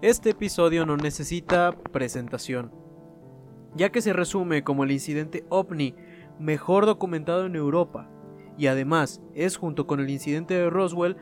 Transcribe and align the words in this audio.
Este 0.00 0.30
episodio 0.30 0.86
no 0.86 0.96
necesita 0.96 1.72
presentación, 1.72 2.70
ya 3.74 3.90
que 3.90 4.00
se 4.00 4.12
resume 4.12 4.62
como 4.62 4.84
el 4.84 4.92
incidente 4.92 5.44
ovni 5.48 5.96
mejor 6.38 6.86
documentado 6.86 7.46
en 7.46 7.56
Europa, 7.56 8.08
y 8.56 8.68
además 8.68 9.20
es 9.34 9.56
junto 9.56 9.88
con 9.88 9.98
el 9.98 10.08
incidente 10.08 10.54
de 10.54 10.70
Roswell 10.70 11.16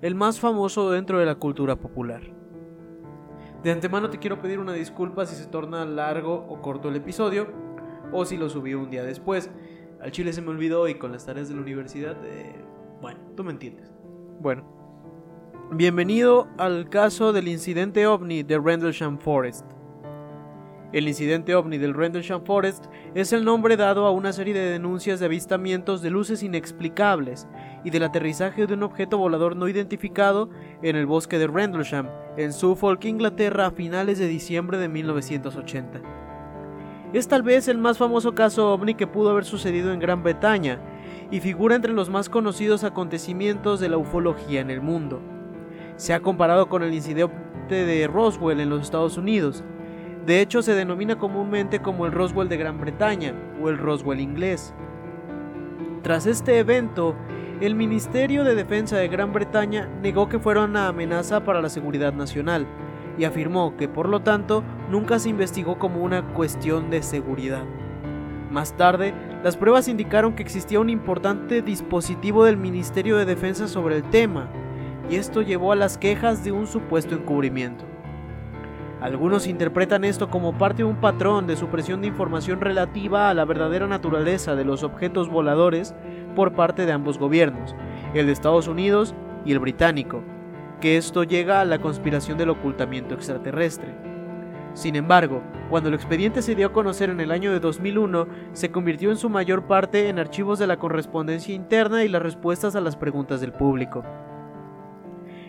el 0.00 0.14
más 0.14 0.38
famoso 0.38 0.92
dentro 0.92 1.18
de 1.18 1.26
la 1.26 1.34
cultura 1.34 1.74
popular. 1.74 2.22
De 3.64 3.72
antemano 3.72 4.10
te 4.10 4.20
quiero 4.20 4.40
pedir 4.40 4.60
una 4.60 4.74
disculpa 4.74 5.26
si 5.26 5.34
se 5.34 5.48
torna 5.48 5.84
largo 5.84 6.46
o 6.48 6.62
corto 6.62 6.88
el 6.88 6.94
episodio, 6.94 7.48
o 8.12 8.24
si 8.24 8.36
lo 8.36 8.48
subí 8.48 8.74
un 8.74 8.90
día 8.90 9.02
después. 9.02 9.50
Al 10.00 10.12
chile 10.12 10.32
se 10.32 10.40
me 10.40 10.50
olvidó 10.50 10.86
y 10.86 10.94
con 10.94 11.10
las 11.10 11.26
tareas 11.26 11.48
de 11.48 11.56
la 11.56 11.62
universidad, 11.62 12.16
eh, 12.24 12.54
bueno, 13.00 13.18
tú 13.36 13.42
me 13.42 13.50
entiendes. 13.50 13.92
Bueno, 14.38 14.79
Bienvenido 15.72 16.48
al 16.58 16.88
caso 16.88 17.32
del 17.32 17.46
incidente 17.46 18.04
ovni 18.04 18.42
de 18.42 18.58
Rendlesham 18.58 19.20
Forest. 19.20 19.64
El 20.92 21.06
incidente 21.06 21.54
ovni 21.54 21.78
del 21.78 21.94
Rendlesham 21.94 22.44
Forest 22.44 22.86
es 23.14 23.32
el 23.32 23.44
nombre 23.44 23.76
dado 23.76 24.04
a 24.04 24.10
una 24.10 24.32
serie 24.32 24.52
de 24.52 24.68
denuncias 24.68 25.20
de 25.20 25.26
avistamientos 25.26 26.02
de 26.02 26.10
luces 26.10 26.42
inexplicables 26.42 27.46
y 27.84 27.90
del 27.90 28.02
aterrizaje 28.02 28.66
de 28.66 28.74
un 28.74 28.82
objeto 28.82 29.16
volador 29.16 29.54
no 29.54 29.68
identificado 29.68 30.50
en 30.82 30.96
el 30.96 31.06
bosque 31.06 31.38
de 31.38 31.46
Rendlesham, 31.46 32.08
en 32.36 32.52
Suffolk, 32.52 33.04
Inglaterra, 33.04 33.66
a 33.66 33.70
finales 33.70 34.18
de 34.18 34.26
diciembre 34.26 34.76
de 34.76 34.88
1980. 34.88 36.00
Es 37.12 37.28
tal 37.28 37.44
vez 37.44 37.68
el 37.68 37.78
más 37.78 37.96
famoso 37.96 38.34
caso 38.34 38.72
ovni 38.72 38.94
que 38.94 39.06
pudo 39.06 39.30
haber 39.30 39.44
sucedido 39.44 39.92
en 39.92 40.00
Gran 40.00 40.24
Bretaña 40.24 40.80
y 41.30 41.38
figura 41.38 41.76
entre 41.76 41.92
los 41.92 42.10
más 42.10 42.28
conocidos 42.28 42.82
acontecimientos 42.82 43.78
de 43.78 43.88
la 43.88 43.98
ufología 43.98 44.60
en 44.60 44.70
el 44.70 44.80
mundo. 44.80 45.22
Se 46.00 46.14
ha 46.14 46.20
comparado 46.20 46.70
con 46.70 46.82
el 46.82 46.94
incidente 46.94 47.34
de 47.68 48.06
Roswell 48.06 48.60
en 48.60 48.70
los 48.70 48.80
Estados 48.80 49.18
Unidos. 49.18 49.62
De 50.24 50.40
hecho, 50.40 50.62
se 50.62 50.72
denomina 50.72 51.18
comúnmente 51.18 51.80
como 51.80 52.06
el 52.06 52.12
Roswell 52.12 52.48
de 52.48 52.56
Gran 52.56 52.80
Bretaña 52.80 53.34
o 53.62 53.68
el 53.68 53.76
Roswell 53.76 54.18
inglés. 54.18 54.72
Tras 56.02 56.24
este 56.24 56.58
evento, 56.58 57.14
el 57.60 57.74
Ministerio 57.74 58.44
de 58.44 58.54
Defensa 58.54 58.96
de 58.96 59.08
Gran 59.08 59.34
Bretaña 59.34 59.90
negó 60.00 60.30
que 60.30 60.38
fuera 60.38 60.64
una 60.64 60.88
amenaza 60.88 61.44
para 61.44 61.60
la 61.60 61.68
seguridad 61.68 62.14
nacional 62.14 62.66
y 63.18 63.24
afirmó 63.24 63.76
que 63.76 63.86
por 63.86 64.08
lo 64.08 64.20
tanto 64.20 64.64
nunca 64.90 65.18
se 65.18 65.28
investigó 65.28 65.78
como 65.78 66.02
una 66.02 66.32
cuestión 66.32 66.88
de 66.88 67.02
seguridad. 67.02 67.64
Más 68.50 68.74
tarde, 68.74 69.12
las 69.44 69.58
pruebas 69.58 69.86
indicaron 69.86 70.34
que 70.34 70.42
existía 70.42 70.80
un 70.80 70.88
importante 70.88 71.60
dispositivo 71.60 72.46
del 72.46 72.56
Ministerio 72.56 73.18
de 73.18 73.26
Defensa 73.26 73.68
sobre 73.68 73.96
el 73.96 74.04
tema, 74.04 74.48
y 75.10 75.16
esto 75.16 75.42
llevó 75.42 75.72
a 75.72 75.76
las 75.76 75.98
quejas 75.98 76.44
de 76.44 76.52
un 76.52 76.68
supuesto 76.68 77.16
encubrimiento. 77.16 77.84
Algunos 79.00 79.46
interpretan 79.46 80.04
esto 80.04 80.30
como 80.30 80.56
parte 80.56 80.78
de 80.78 80.88
un 80.88 81.00
patrón 81.00 81.46
de 81.46 81.56
supresión 81.56 82.00
de 82.00 82.08
información 82.08 82.60
relativa 82.60 83.28
a 83.28 83.34
la 83.34 83.44
verdadera 83.44 83.86
naturaleza 83.86 84.54
de 84.54 84.64
los 84.64 84.82
objetos 84.84 85.28
voladores 85.28 85.94
por 86.36 86.52
parte 86.52 86.86
de 86.86 86.92
ambos 86.92 87.18
gobiernos, 87.18 87.74
el 88.14 88.26
de 88.26 88.32
Estados 88.32 88.68
Unidos 88.68 89.14
y 89.44 89.52
el 89.52 89.58
británico, 89.58 90.22
que 90.80 90.96
esto 90.96 91.24
llega 91.24 91.60
a 91.60 91.64
la 91.64 91.80
conspiración 91.80 92.38
del 92.38 92.50
ocultamiento 92.50 93.14
extraterrestre. 93.14 93.94
Sin 94.74 94.94
embargo, 94.94 95.42
cuando 95.70 95.88
el 95.88 95.94
expediente 95.96 96.42
se 96.42 96.54
dio 96.54 96.68
a 96.68 96.72
conocer 96.72 97.10
en 97.10 97.20
el 97.20 97.32
año 97.32 97.50
de 97.50 97.58
2001, 97.58 98.28
se 98.52 98.70
convirtió 98.70 99.10
en 99.10 99.16
su 99.16 99.28
mayor 99.28 99.64
parte 99.64 100.08
en 100.08 100.20
archivos 100.20 100.58
de 100.60 100.68
la 100.68 100.78
correspondencia 100.78 101.54
interna 101.54 102.04
y 102.04 102.08
las 102.08 102.22
respuestas 102.22 102.76
a 102.76 102.80
las 102.80 102.96
preguntas 102.96 103.40
del 103.40 103.52
público. 103.52 104.04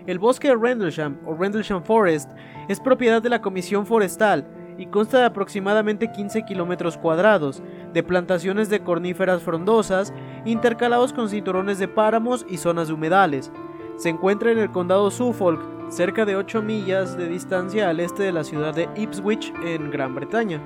El 0.07 0.17
bosque 0.17 0.47
de 0.47 0.55
Rendlesham 0.55 1.17
o 1.25 1.35
Rendlesham 1.35 1.83
Forest 1.83 2.31
es 2.67 2.79
propiedad 2.79 3.21
de 3.21 3.29
la 3.29 3.41
Comisión 3.41 3.85
Forestal 3.85 4.47
y 4.77 4.87
consta 4.87 5.19
de 5.19 5.25
aproximadamente 5.25 6.11
15 6.11 6.43
kilómetros 6.43 6.97
cuadrados 6.97 7.61
de 7.93 8.01
plantaciones 8.01 8.69
de 8.69 8.79
corníferas 8.79 9.43
frondosas 9.43 10.11
intercalados 10.43 11.13
con 11.13 11.29
cinturones 11.29 11.77
de 11.77 11.87
páramos 11.87 12.45
y 12.49 12.57
zonas 12.57 12.87
de 12.87 12.95
humedales. 12.95 13.51
Se 13.97 14.09
encuentra 14.09 14.51
en 14.51 14.57
el 14.57 14.71
condado 14.71 15.11
Suffolk, 15.11 15.61
cerca 15.89 16.25
de 16.25 16.35
8 16.35 16.63
millas 16.63 17.15
de 17.15 17.27
distancia 17.27 17.89
al 17.89 17.99
este 17.99 18.23
de 18.23 18.31
la 18.31 18.43
ciudad 18.43 18.73
de 18.73 18.89
Ipswich, 18.95 19.53
en 19.63 19.91
Gran 19.91 20.15
Bretaña. 20.15 20.59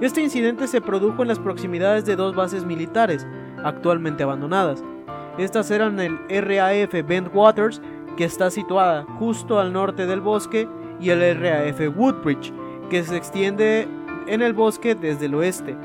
Este 0.00 0.22
incidente 0.22 0.68
se 0.68 0.80
produjo 0.80 1.22
en 1.22 1.28
las 1.28 1.40
proximidades 1.40 2.04
de 2.04 2.14
dos 2.14 2.36
bases 2.36 2.64
militares, 2.64 3.26
actualmente 3.64 4.22
abandonadas. 4.22 4.84
Estas 5.38 5.70
eran 5.72 5.98
el 5.98 6.18
RAF 6.28 6.92
Bentwaters 7.04 7.82
que 8.16 8.24
está 8.24 8.50
situada 8.50 9.04
justo 9.18 9.58
al 9.58 9.72
norte 9.72 10.06
del 10.06 10.20
bosque, 10.20 10.68
y 11.00 11.10
el 11.10 11.40
RAF 11.40 11.80
Woodbridge, 11.96 12.52
que 12.88 13.02
se 13.02 13.16
extiende 13.16 13.88
en 14.26 14.42
el 14.42 14.52
bosque 14.52 14.94
desde 14.94 15.26
el 15.26 15.34
oeste. 15.34 15.76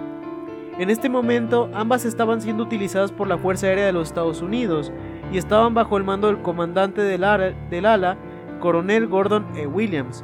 En 0.77 0.89
este 0.89 1.09
momento 1.09 1.69
ambas 1.73 2.05
estaban 2.05 2.41
siendo 2.41 2.63
utilizadas 2.63 3.11
por 3.11 3.27
la 3.27 3.37
Fuerza 3.37 3.67
Aérea 3.67 3.87
de 3.87 3.91
los 3.91 4.07
Estados 4.07 4.41
Unidos 4.41 4.93
y 5.31 5.37
estaban 5.37 5.73
bajo 5.73 5.97
el 5.97 6.05
mando 6.05 6.27
del 6.27 6.41
comandante 6.41 7.01
del, 7.01 7.23
ala, 7.23 8.17
coronel 8.61 9.07
Gordon 9.07 9.45
E. 9.55 9.67
Williams. 9.67 10.23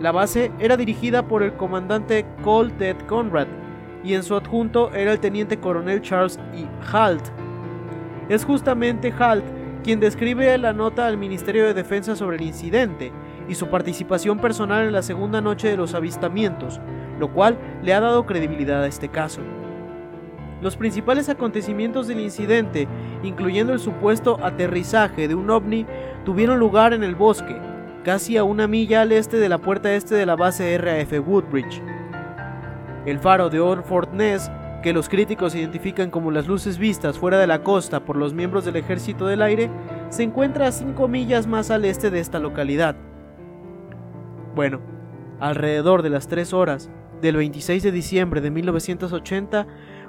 La 0.00 0.10
base 0.10 0.50
era 0.58 0.76
dirigida 0.76 1.28
por 1.28 1.44
el 1.44 1.54
comandante 1.54 2.26
Cole 2.42 2.72
Ted 2.72 2.96
Conrad 3.06 3.46
y 4.02 4.14
en 4.14 4.24
su 4.24 4.34
adjunto 4.34 4.92
era 4.92 5.12
el 5.12 5.20
teniente 5.20 5.58
coronel 5.58 6.02
Charles 6.02 6.40
E. 6.54 6.66
Halt. 6.92 7.22
Es 8.28 8.44
justamente 8.44 9.12
Halt 9.16 9.44
quien 9.84 10.00
describe 10.00 10.56
la 10.56 10.72
nota 10.72 11.06
al 11.06 11.18
Ministerio 11.18 11.66
de 11.66 11.74
Defensa 11.74 12.16
sobre 12.16 12.38
el 12.38 12.42
incidente 12.42 13.12
y 13.48 13.54
su 13.54 13.68
participación 13.68 14.38
personal 14.38 14.86
en 14.86 14.92
la 14.92 15.02
segunda 15.02 15.42
noche 15.42 15.68
de 15.68 15.76
los 15.76 15.94
avistamientos, 15.94 16.80
lo 17.20 17.30
cual 17.32 17.58
le 17.82 17.92
ha 17.92 18.00
dado 18.00 18.24
credibilidad 18.24 18.82
a 18.82 18.86
este 18.86 19.10
caso. 19.10 19.42
Los 20.62 20.76
principales 20.78 21.28
acontecimientos 21.28 22.08
del 22.08 22.20
incidente, 22.20 22.88
incluyendo 23.22 23.74
el 23.74 23.78
supuesto 23.78 24.38
aterrizaje 24.42 25.28
de 25.28 25.34
un 25.34 25.50
ovni, 25.50 25.84
tuvieron 26.24 26.58
lugar 26.58 26.94
en 26.94 27.04
el 27.04 27.14
bosque, 27.14 27.60
casi 28.04 28.38
a 28.38 28.44
una 28.44 28.66
milla 28.66 29.02
al 29.02 29.12
este 29.12 29.36
de 29.36 29.50
la 29.50 29.58
puerta 29.58 29.92
este 29.94 30.14
de 30.14 30.24
la 30.24 30.34
base 30.34 30.78
RAF 30.78 31.12
Woodbridge. 31.26 31.82
El 33.04 33.18
faro 33.18 33.50
de 33.50 33.60
Orford 33.60 34.14
Ness 34.14 34.50
que 34.84 34.92
los 34.92 35.08
críticos 35.08 35.54
identifican 35.54 36.10
como 36.10 36.30
las 36.30 36.46
luces 36.46 36.76
vistas 36.76 37.18
fuera 37.18 37.38
de 37.38 37.46
la 37.46 37.62
costa 37.62 38.04
por 38.04 38.16
los 38.16 38.34
miembros 38.34 38.66
del 38.66 38.76
Ejército 38.76 39.26
del 39.26 39.40
Aire, 39.40 39.70
se 40.10 40.24
encuentra 40.24 40.66
a 40.66 40.72
5 40.72 41.08
millas 41.08 41.46
más 41.46 41.70
al 41.70 41.86
este 41.86 42.10
de 42.10 42.20
esta 42.20 42.38
localidad. 42.38 42.94
Bueno, 44.54 44.82
alrededor 45.40 46.02
de 46.02 46.10
las 46.10 46.28
3 46.28 46.52
horas 46.52 46.90
del 47.22 47.36
26 47.36 47.82
de 47.82 47.92
diciembre 47.92 48.42
de 48.42 48.50
1980, 48.50 49.66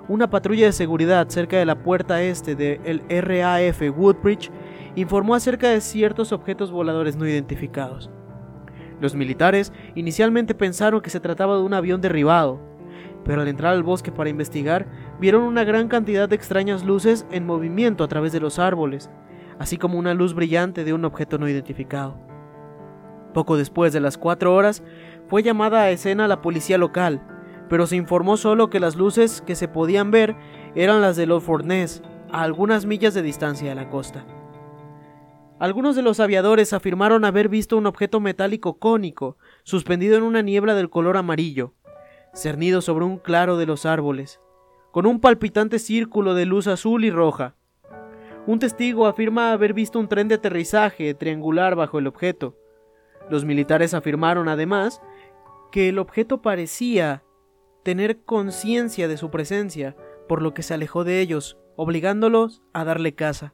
una 0.09 0.29
patrulla 0.29 0.65
de 0.65 0.73
seguridad 0.73 1.29
cerca 1.29 1.55
de 1.55 1.65
la 1.65 1.81
puerta 1.81 2.21
este 2.21 2.55
del 2.55 3.01
RAF 3.07 3.81
Woodbridge 3.97 4.51
informó 4.97 5.35
acerca 5.35 5.69
de 5.69 5.79
ciertos 5.79 6.33
objetos 6.33 6.73
voladores 6.73 7.15
no 7.15 7.25
identificados. 7.25 8.09
Los 8.99 9.15
militares 9.15 9.71
inicialmente 9.95 10.53
pensaron 10.53 10.99
que 10.99 11.09
se 11.09 11.21
trataba 11.21 11.55
de 11.55 11.63
un 11.63 11.73
avión 11.73 12.01
derribado, 12.01 12.74
pero 13.25 13.41
al 13.41 13.47
entrar 13.47 13.73
al 13.73 13.83
bosque 13.83 14.11
para 14.11 14.29
investigar, 14.29 14.87
vieron 15.19 15.43
una 15.43 15.63
gran 15.63 15.87
cantidad 15.87 16.29
de 16.29 16.35
extrañas 16.35 16.85
luces 16.85 17.25
en 17.31 17.45
movimiento 17.45 18.03
a 18.03 18.07
través 18.07 18.31
de 18.31 18.39
los 18.39 18.59
árboles, 18.59 19.09
así 19.59 19.77
como 19.77 19.97
una 19.97 20.13
luz 20.13 20.33
brillante 20.33 20.83
de 20.83 20.93
un 20.93 21.03
objeto 21.03 21.37
no 21.37 21.49
identificado. 21.49 22.17
Poco 23.33 23.57
después 23.57 23.91
de 23.91 23.99
las 23.99 24.17
cuatro 24.17 24.53
horas, 24.53 24.83
fue 25.27 25.43
llamada 25.43 25.81
a 25.81 25.89
escena 25.89 26.27
la 26.27 26.41
policía 26.41 26.77
local, 26.77 27.21
pero 27.67 27.87
se 27.87 27.95
informó 27.95 28.37
solo 28.37 28.69
que 28.69 28.79
las 28.79 28.95
luces 28.95 29.41
que 29.41 29.55
se 29.55 29.67
podían 29.67 30.11
ver 30.11 30.35
eran 30.75 31.01
las 31.01 31.15
de 31.15 31.25
los 31.25 31.43
Fornés, 31.43 32.03
a 32.31 32.43
algunas 32.43 32.85
millas 32.85 33.13
de 33.13 33.23
distancia 33.23 33.69
de 33.69 33.75
la 33.75 33.89
costa. 33.89 34.25
Algunos 35.57 35.95
de 35.95 36.01
los 36.01 36.19
aviadores 36.19 36.73
afirmaron 36.73 37.25
haber 37.25 37.49
visto 37.49 37.77
un 37.77 37.87
objeto 37.87 38.19
metálico 38.19 38.77
cónico, 38.77 39.37
suspendido 39.63 40.17
en 40.17 40.23
una 40.23 40.41
niebla 40.41 40.75
del 40.75 40.89
color 40.89 41.17
amarillo, 41.17 41.73
cernido 42.35 42.81
sobre 42.81 43.05
un 43.05 43.17
claro 43.17 43.57
de 43.57 43.65
los 43.65 43.85
árboles, 43.85 44.39
con 44.91 45.05
un 45.05 45.19
palpitante 45.19 45.79
círculo 45.79 46.35
de 46.35 46.45
luz 46.45 46.67
azul 46.67 47.03
y 47.05 47.09
roja. 47.09 47.55
Un 48.45 48.59
testigo 48.59 49.07
afirma 49.07 49.51
haber 49.51 49.73
visto 49.73 49.97
un 49.97 50.07
tren 50.07 50.27
de 50.27 50.35
aterrizaje 50.35 51.13
triangular 51.15 51.75
bajo 51.75 51.97
el 51.97 52.07
objeto. 52.07 52.55
Los 53.29 53.43
militares 53.43 53.93
afirmaron 53.93 54.49
además 54.49 55.01
que 55.71 55.89
el 55.89 55.97
objeto 55.97 56.41
parecía 56.41 57.23
tener 57.83 58.23
conciencia 58.23 59.07
de 59.07 59.17
su 59.17 59.31
presencia, 59.31 59.95
por 60.27 60.41
lo 60.41 60.53
que 60.53 60.63
se 60.63 60.73
alejó 60.73 61.03
de 61.03 61.21
ellos, 61.21 61.57
obligándolos 61.75 62.61
a 62.73 62.83
darle 62.83 63.15
caza. 63.15 63.53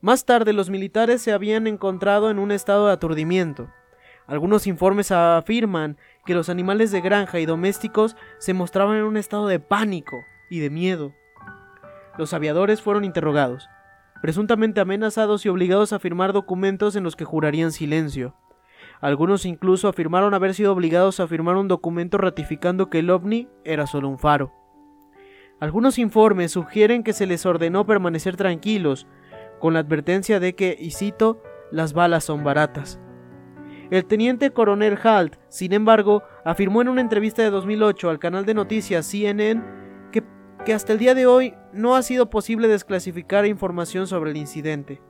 Más 0.00 0.24
tarde 0.24 0.52
los 0.52 0.70
militares 0.70 1.22
se 1.22 1.32
habían 1.32 1.66
encontrado 1.66 2.30
en 2.30 2.38
un 2.38 2.50
estado 2.50 2.86
de 2.86 2.92
aturdimiento. 2.92 3.68
Algunos 4.26 4.66
informes 4.66 5.12
afirman 5.12 5.96
que 6.24 6.34
los 6.34 6.48
animales 6.48 6.90
de 6.90 7.00
granja 7.00 7.40
y 7.40 7.46
domésticos 7.46 8.16
se 8.38 8.54
mostraban 8.54 8.96
en 8.96 9.04
un 9.04 9.16
estado 9.16 9.46
de 9.46 9.60
pánico 9.60 10.24
y 10.50 10.60
de 10.60 10.70
miedo. 10.70 11.12
Los 12.18 12.34
aviadores 12.34 12.82
fueron 12.82 13.04
interrogados, 13.04 13.68
presuntamente 14.20 14.80
amenazados 14.80 15.44
y 15.44 15.48
obligados 15.48 15.92
a 15.92 15.98
firmar 15.98 16.32
documentos 16.32 16.94
en 16.94 17.04
los 17.04 17.16
que 17.16 17.24
jurarían 17.24 17.72
silencio. 17.72 18.36
Algunos 19.00 19.46
incluso 19.46 19.88
afirmaron 19.88 20.32
haber 20.34 20.54
sido 20.54 20.72
obligados 20.72 21.18
a 21.20 21.26
firmar 21.26 21.56
un 21.56 21.68
documento 21.68 22.18
ratificando 22.18 22.88
que 22.88 23.00
el 23.00 23.10
ovni 23.10 23.48
era 23.64 23.86
solo 23.86 24.08
un 24.08 24.18
faro. 24.18 24.52
Algunos 25.58 25.98
informes 25.98 26.52
sugieren 26.52 27.02
que 27.02 27.12
se 27.12 27.26
les 27.26 27.46
ordenó 27.46 27.86
permanecer 27.86 28.36
tranquilos, 28.36 29.06
con 29.58 29.74
la 29.74 29.80
advertencia 29.80 30.40
de 30.40 30.54
que, 30.54 30.76
y 30.78 30.90
cito, 30.90 31.42
las 31.70 31.92
balas 31.92 32.24
son 32.24 32.44
baratas. 32.44 33.00
El 33.92 34.06
teniente 34.06 34.52
coronel 34.52 34.98
Halt, 35.02 35.36
sin 35.50 35.74
embargo, 35.74 36.22
afirmó 36.46 36.80
en 36.80 36.88
una 36.88 37.02
entrevista 37.02 37.42
de 37.42 37.50
2008 37.50 38.08
al 38.08 38.18
canal 38.18 38.46
de 38.46 38.54
noticias 38.54 39.04
CNN 39.04 39.62
que, 40.10 40.24
que 40.64 40.72
hasta 40.72 40.94
el 40.94 40.98
día 40.98 41.14
de 41.14 41.26
hoy 41.26 41.52
no 41.74 41.94
ha 41.94 42.02
sido 42.02 42.30
posible 42.30 42.68
desclasificar 42.68 43.44
información 43.44 44.06
sobre 44.06 44.30
el 44.30 44.38
incidente. 44.38 45.02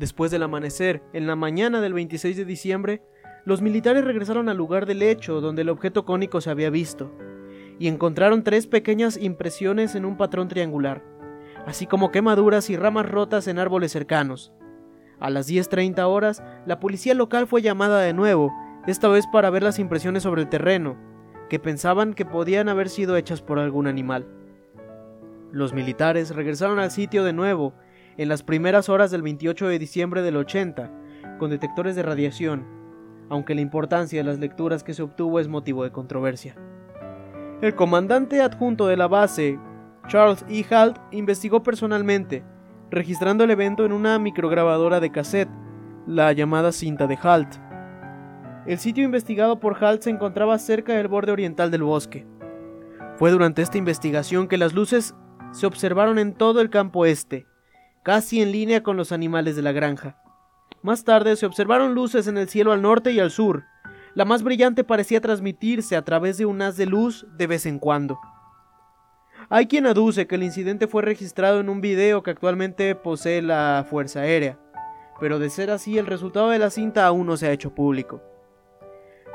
Después 0.00 0.32
del 0.32 0.42
amanecer, 0.42 1.00
en 1.12 1.28
la 1.28 1.36
mañana 1.36 1.80
del 1.80 1.92
26 1.92 2.36
de 2.36 2.44
diciembre, 2.44 3.02
los 3.44 3.62
militares 3.62 4.02
regresaron 4.02 4.48
al 4.48 4.56
lugar 4.56 4.86
del 4.86 5.02
hecho 5.02 5.40
donde 5.40 5.62
el 5.62 5.68
objeto 5.68 6.04
cónico 6.04 6.40
se 6.40 6.50
había 6.50 6.70
visto, 6.70 7.12
y 7.78 7.86
encontraron 7.86 8.42
tres 8.42 8.66
pequeñas 8.66 9.16
impresiones 9.16 9.94
en 9.94 10.04
un 10.04 10.16
patrón 10.16 10.48
triangular, 10.48 11.04
así 11.66 11.86
como 11.86 12.10
quemaduras 12.10 12.68
y 12.68 12.76
ramas 12.76 13.08
rotas 13.08 13.46
en 13.46 13.60
árboles 13.60 13.92
cercanos. 13.92 14.52
A 15.20 15.30
las 15.30 15.48
10.30 15.48 16.02
horas, 16.06 16.42
la 16.66 16.80
policía 16.80 17.14
local 17.14 17.46
fue 17.46 17.62
llamada 17.62 18.00
de 18.00 18.12
nuevo, 18.12 18.52
esta 18.86 19.08
vez 19.08 19.26
para 19.26 19.50
ver 19.50 19.62
las 19.62 19.78
impresiones 19.78 20.22
sobre 20.22 20.42
el 20.42 20.48
terreno, 20.48 20.96
que 21.48 21.58
pensaban 21.58 22.14
que 22.14 22.24
podían 22.24 22.68
haber 22.68 22.88
sido 22.88 23.16
hechas 23.16 23.40
por 23.40 23.58
algún 23.58 23.86
animal. 23.86 24.26
Los 25.52 25.72
militares 25.72 26.34
regresaron 26.34 26.78
al 26.78 26.90
sitio 26.90 27.24
de 27.24 27.32
nuevo 27.32 27.74
en 28.16 28.28
las 28.28 28.42
primeras 28.42 28.88
horas 28.88 29.10
del 29.10 29.22
28 29.22 29.68
de 29.68 29.78
diciembre 29.78 30.22
del 30.22 30.36
80, 30.36 30.90
con 31.38 31.50
detectores 31.50 31.96
de 31.96 32.02
radiación, 32.02 32.66
aunque 33.28 33.54
la 33.54 33.60
importancia 33.60 34.20
de 34.20 34.24
las 34.24 34.38
lecturas 34.38 34.84
que 34.84 34.94
se 34.94 35.02
obtuvo 35.02 35.40
es 35.40 35.48
motivo 35.48 35.84
de 35.84 35.92
controversia. 35.92 36.56
El 37.62 37.74
comandante 37.74 38.42
adjunto 38.42 38.86
de 38.86 38.96
la 38.96 39.08
base, 39.08 39.58
Charles 40.08 40.44
E. 40.48 40.64
Halt, 40.70 40.98
investigó 41.12 41.62
personalmente, 41.62 42.44
registrando 42.94 43.44
el 43.44 43.50
evento 43.50 43.84
en 43.84 43.92
una 43.92 44.18
micrograbadora 44.18 45.00
de 45.00 45.10
cassette, 45.10 45.50
la 46.06 46.32
llamada 46.32 46.72
cinta 46.72 47.06
de 47.06 47.18
Halt. 47.20 47.56
El 48.66 48.78
sitio 48.78 49.04
investigado 49.04 49.60
por 49.60 49.82
Halt 49.84 50.02
se 50.02 50.10
encontraba 50.10 50.58
cerca 50.58 50.94
del 50.94 51.08
borde 51.08 51.32
oriental 51.32 51.70
del 51.70 51.82
bosque. 51.82 52.26
Fue 53.16 53.30
durante 53.30 53.62
esta 53.62 53.78
investigación 53.78 54.48
que 54.48 54.58
las 54.58 54.72
luces 54.72 55.14
se 55.52 55.66
observaron 55.66 56.18
en 56.18 56.32
todo 56.34 56.60
el 56.60 56.70
campo 56.70 57.04
este, 57.04 57.46
casi 58.02 58.40
en 58.40 58.52
línea 58.52 58.82
con 58.82 58.96
los 58.96 59.12
animales 59.12 59.56
de 59.56 59.62
la 59.62 59.72
granja. 59.72 60.16
Más 60.82 61.04
tarde 61.04 61.36
se 61.36 61.46
observaron 61.46 61.94
luces 61.94 62.26
en 62.26 62.38
el 62.38 62.48
cielo 62.48 62.72
al 62.72 62.82
norte 62.82 63.12
y 63.12 63.20
al 63.20 63.30
sur. 63.30 63.64
La 64.14 64.24
más 64.24 64.42
brillante 64.42 64.84
parecía 64.84 65.20
transmitirse 65.20 65.96
a 65.96 66.02
través 66.02 66.38
de 66.38 66.46
un 66.46 66.60
haz 66.62 66.76
de 66.76 66.86
luz 66.86 67.26
de 67.36 67.46
vez 67.46 67.66
en 67.66 67.78
cuando. 67.78 68.18
Hay 69.50 69.66
quien 69.66 69.86
aduce 69.86 70.26
que 70.26 70.36
el 70.36 70.42
incidente 70.42 70.86
fue 70.86 71.02
registrado 71.02 71.60
en 71.60 71.68
un 71.68 71.80
video 71.80 72.22
que 72.22 72.30
actualmente 72.30 72.94
posee 72.94 73.42
la 73.42 73.84
Fuerza 73.88 74.20
Aérea, 74.20 74.58
pero 75.20 75.38
de 75.38 75.50
ser 75.50 75.70
así 75.70 75.98
el 75.98 76.06
resultado 76.06 76.48
de 76.48 76.58
la 76.58 76.70
cinta 76.70 77.06
aún 77.06 77.26
no 77.26 77.36
se 77.36 77.46
ha 77.46 77.52
hecho 77.52 77.74
público. 77.74 78.22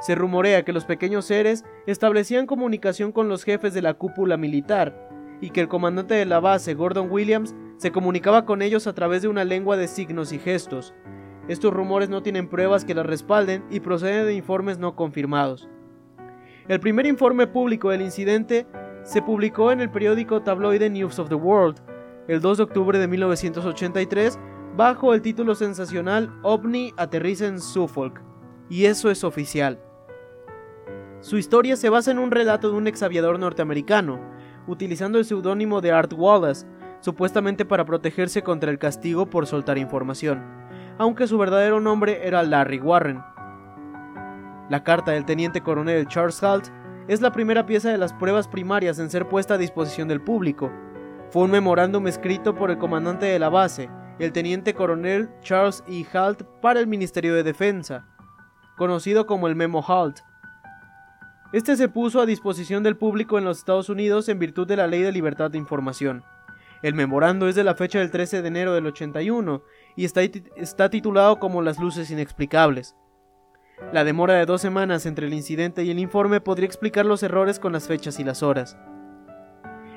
Se 0.02 0.16
rumorea 0.16 0.64
que 0.64 0.74
los 0.74 0.86
pequeños 0.86 1.26
seres 1.26 1.64
establecían 1.86 2.48
comunicación 2.48 3.12
con 3.12 3.30
los 3.30 3.44
jefes 3.44 3.74
de 3.74 3.82
la 3.82 3.94
cúpula 3.94 4.38
militar 4.38 5.10
y 5.42 5.52
que 5.52 5.62
el 5.62 5.68
comandante 5.68 6.16
de 6.16 6.26
la 6.26 6.40
base, 6.40 6.74
Gordon 6.74 7.12
Williams, 7.12 7.54
se 7.78 7.92
comunicaba 7.92 8.46
con 8.46 8.62
ellos 8.62 8.88
a 8.88 8.94
través 8.94 9.22
de 9.22 9.28
una 9.28 9.44
lengua 9.44 9.78
de 9.78 9.88
signos 9.88 10.34
y 10.34 10.40
gestos. 10.40 10.94
Estos 11.48 11.74
rumores 11.74 12.10
no 12.10 12.24
tienen 12.24 12.50
pruebas 12.50 12.84
que 12.84 12.96
las 12.96 13.06
respalden 13.06 13.64
y 13.70 13.80
proceden 13.80 14.26
de 14.26 14.34
informes 14.34 14.80
no 14.80 14.96
confirmados. 14.96 15.70
El 16.68 16.80
primer 16.80 17.06
informe 17.06 17.48
público 17.48 17.90
del 17.90 18.02
incidente 18.02 18.68
se 19.04 19.22
publicó 19.22 19.72
en 19.72 19.82
el 19.82 19.90
periódico 19.90 20.42
tabloide 20.42 20.90
News 20.90 21.20
of 21.20 21.30
the 21.30 21.36
World 21.36 21.82
el 22.30 22.42
2 22.42 22.58
de 22.58 22.64
octubre 22.64 23.00
de 23.00 23.08
1983 23.08 24.40
bajo 24.78 25.16
el 25.16 25.22
título 25.24 25.56
sensacional 25.56 26.32
OVNI 26.44 26.94
aterriza 26.96 27.48
en 27.48 27.60
Suffolk, 27.60 28.22
y 28.70 28.86
eso 28.86 29.10
es 29.10 29.24
oficial. 29.24 29.80
Su 31.22 31.38
historia 31.38 31.76
se 31.76 31.90
basa 31.90 32.12
en 32.12 32.20
un 32.20 32.30
relato 32.30 32.70
de 32.70 32.78
un 32.78 32.86
exaviador 32.86 33.40
norteamericano, 33.40 34.20
utilizando 34.68 35.18
el 35.18 35.26
seudónimo 35.26 35.82
de 35.82 35.92
Art 35.92 36.14
Wallace, 36.16 36.68
supuestamente 37.00 37.66
para 37.66 37.84
protegerse 37.84 38.44
contra 38.44 38.70
el 38.70 38.78
castigo 38.78 39.26
por 39.26 39.48
soltar 39.48 39.80
información, 39.80 40.44
aunque 41.00 41.26
su 41.26 41.38
verdadero 41.40 41.80
nombre 41.80 42.28
era 42.28 42.44
Larry 42.44 42.80
Warren. 42.80 43.24
La 44.70 44.84
carta 44.84 45.14
del 45.14 45.26
teniente 45.26 45.62
coronel 45.62 46.08
Charles 46.08 46.44
Halt 46.44 46.70
es 47.10 47.22
la 47.22 47.32
primera 47.32 47.66
pieza 47.66 47.90
de 47.90 47.98
las 47.98 48.14
pruebas 48.14 48.48
primarias 48.48 49.00
en 49.00 49.10
ser 49.10 49.28
puesta 49.28 49.56
a 49.56 49.58
disposición 49.58 50.08
del 50.08 50.22
público. 50.22 50.72
Fue 51.32 51.42
un 51.42 51.50
memorándum 51.50 52.06
escrito 52.06 52.54
por 52.54 52.70
el 52.70 52.78
comandante 52.78 53.26
de 53.26 53.40
la 53.40 53.50
base, 53.50 53.90
el 54.20 54.32
teniente 54.32 54.76
coronel 54.76 55.28
Charles 55.42 55.84
E. 55.88 56.06
Halt, 56.14 56.44
para 56.62 56.80
el 56.80 56.86
Ministerio 56.86 57.34
de 57.34 57.42
Defensa, 57.42 58.06
conocido 58.78 59.26
como 59.26 59.48
el 59.48 59.56
Memo 59.56 59.84
Halt. 59.88 60.20
Este 61.52 61.76
se 61.78 61.90
puso 61.90 62.22
a 62.22 62.28
disposición 62.28 62.84
del 62.84 62.96
público 62.96 63.40
en 63.40 63.46
los 63.46 63.58
Estados 63.58 63.90
Unidos 63.90 64.30
en 64.30 64.38
virtud 64.38 64.68
de 64.68 64.78
la 64.78 64.86
Ley 64.86 65.02
de 65.02 65.12
Libertad 65.12 65.50
de 65.50 65.58
Información. 65.58 66.24
El 66.84 66.94
memorando 66.94 67.48
es 67.48 67.56
de 67.56 67.64
la 67.64 67.74
fecha 67.74 67.98
del 67.98 68.12
13 68.12 68.44
de 68.44 68.48
enero 68.48 68.74
del 68.76 68.86
81 68.86 69.64
y 69.96 70.06
está, 70.06 70.22
está 70.22 70.92
titulado 70.92 71.40
como 71.40 71.64
Las 71.64 71.80
luces 71.80 72.12
inexplicables. 72.12 72.96
La 73.92 74.04
demora 74.04 74.36
de 74.36 74.46
dos 74.46 74.62
semanas 74.62 75.06
entre 75.06 75.28
el 75.28 75.34
incidente 75.34 75.84
y 75.84 75.92
el 75.92 76.00
informe 76.00 76.42
podría 76.42 76.68
explicar 76.68 77.06
los 77.06 77.24
errores 77.24 77.60
con 77.60 77.74
las 77.74 77.88
fechas 77.88 78.20
y 78.20 78.24
las 78.24 78.44
horas. 78.44 78.78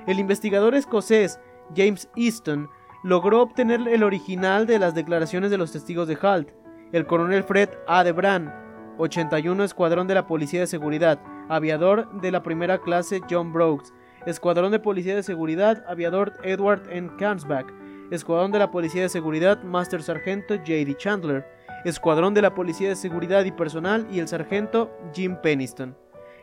El 0.07 0.19
investigador 0.19 0.75
escocés 0.75 1.39
James 1.77 2.09
Easton 2.17 2.69
logró 3.03 3.43
obtener 3.43 3.87
el 3.89 4.03
original 4.03 4.67
de 4.67 4.79
las 4.79 4.95
declaraciones 4.95 5.51
de 5.51 5.59
los 5.59 5.73
testigos 5.73 6.09
de 6.09 6.17
Halt, 6.21 6.49
el 6.93 7.07
coronel 7.07 7.43
Fred 7.43 7.69
A. 7.87 8.03
Debran, 8.03 8.55
81 8.99 9.65
Escuadrón 9.65 10.07
de 10.07 10.15
la 10.15 10.27
Policía 10.27 10.61
de 10.61 10.67
Seguridad, 10.67 11.21
aviador 11.49 12.11
de 12.21 12.31
la 12.31 12.43
primera 12.43 12.79
clase 12.79 13.21
John 13.29 13.53
Brooks, 13.53 13.93
Escuadrón 14.27 14.73
de 14.73 14.79
Policía 14.79 15.17
de 15.17 15.23
Seguridad, 15.23 15.85
aviador 15.89 16.33
Edward 16.45 16.83
N. 16.91 17.11
Kansbach, 17.19 17.67
Escuadrón 18.11 18.53
de 18.53 18.59
la 18.61 18.71
Policía 18.71 19.03
de 19.03 19.09
Seguridad, 19.09 19.63
Master 19.63 20.03
Sargento 20.03 20.55
J.D. 20.57 20.95
Chandler, 20.97 21.45
Escuadrón 21.85 22.33
de 22.33 22.43
la 22.43 22.55
Policía 22.55 22.89
de 22.89 22.95
Seguridad 22.95 23.45
y 23.45 23.51
Personal 23.51 24.07
y 24.09 24.21
el 24.21 24.29
Sargento 24.29 24.91
Jim 25.13 25.37
Peniston, 25.43 25.97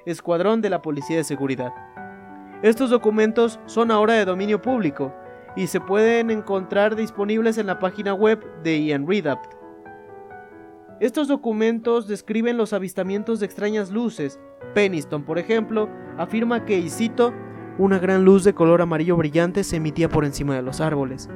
Escuadrón 0.06 0.62
de 0.62 0.70
la 0.70 0.82
Policía 0.82 1.16
de 1.16 1.24
Seguridad. 1.24 1.72
Estos 2.62 2.90
documentos 2.90 3.58
son 3.66 3.90
ahora 3.90 4.16
de 4.16 4.26
dominio 4.26 4.62
público 4.62 5.14
y 5.56 5.68
se 5.68 5.80
pueden 5.80 6.30
encontrar 6.30 6.98
disponibles 6.98 7.58
en 7.58 7.68
la 7.68 7.80
página 7.80 8.14
web 8.14 8.46
de 8.64 8.84
Ian 8.84 9.08
Redapt. 9.08 9.54
Estos 11.00 11.30
documentos 11.30 12.10
describen 12.10 12.58
los 12.58 12.74
avistamientos 12.74 13.40
de 13.40 13.46
extrañas 13.46 13.92
luces. 13.92 14.42
Peniston, 14.74 15.24
por 15.24 15.40
ejemplo, 15.40 15.88
afirma 16.18 16.66
que, 16.66 16.78
y 16.78 16.90
cito, 16.90 17.34
una 17.78 17.98
gran 17.98 18.26
luz 18.26 18.44
de 18.44 18.54
color 18.54 18.82
amarillo 18.82 19.16
brillante 19.16 19.64
se 19.64 19.78
emitía 19.78 20.10
por 20.10 20.26
encima 20.26 20.54
de 20.56 20.64
los 20.64 20.82
árboles. 20.82 21.30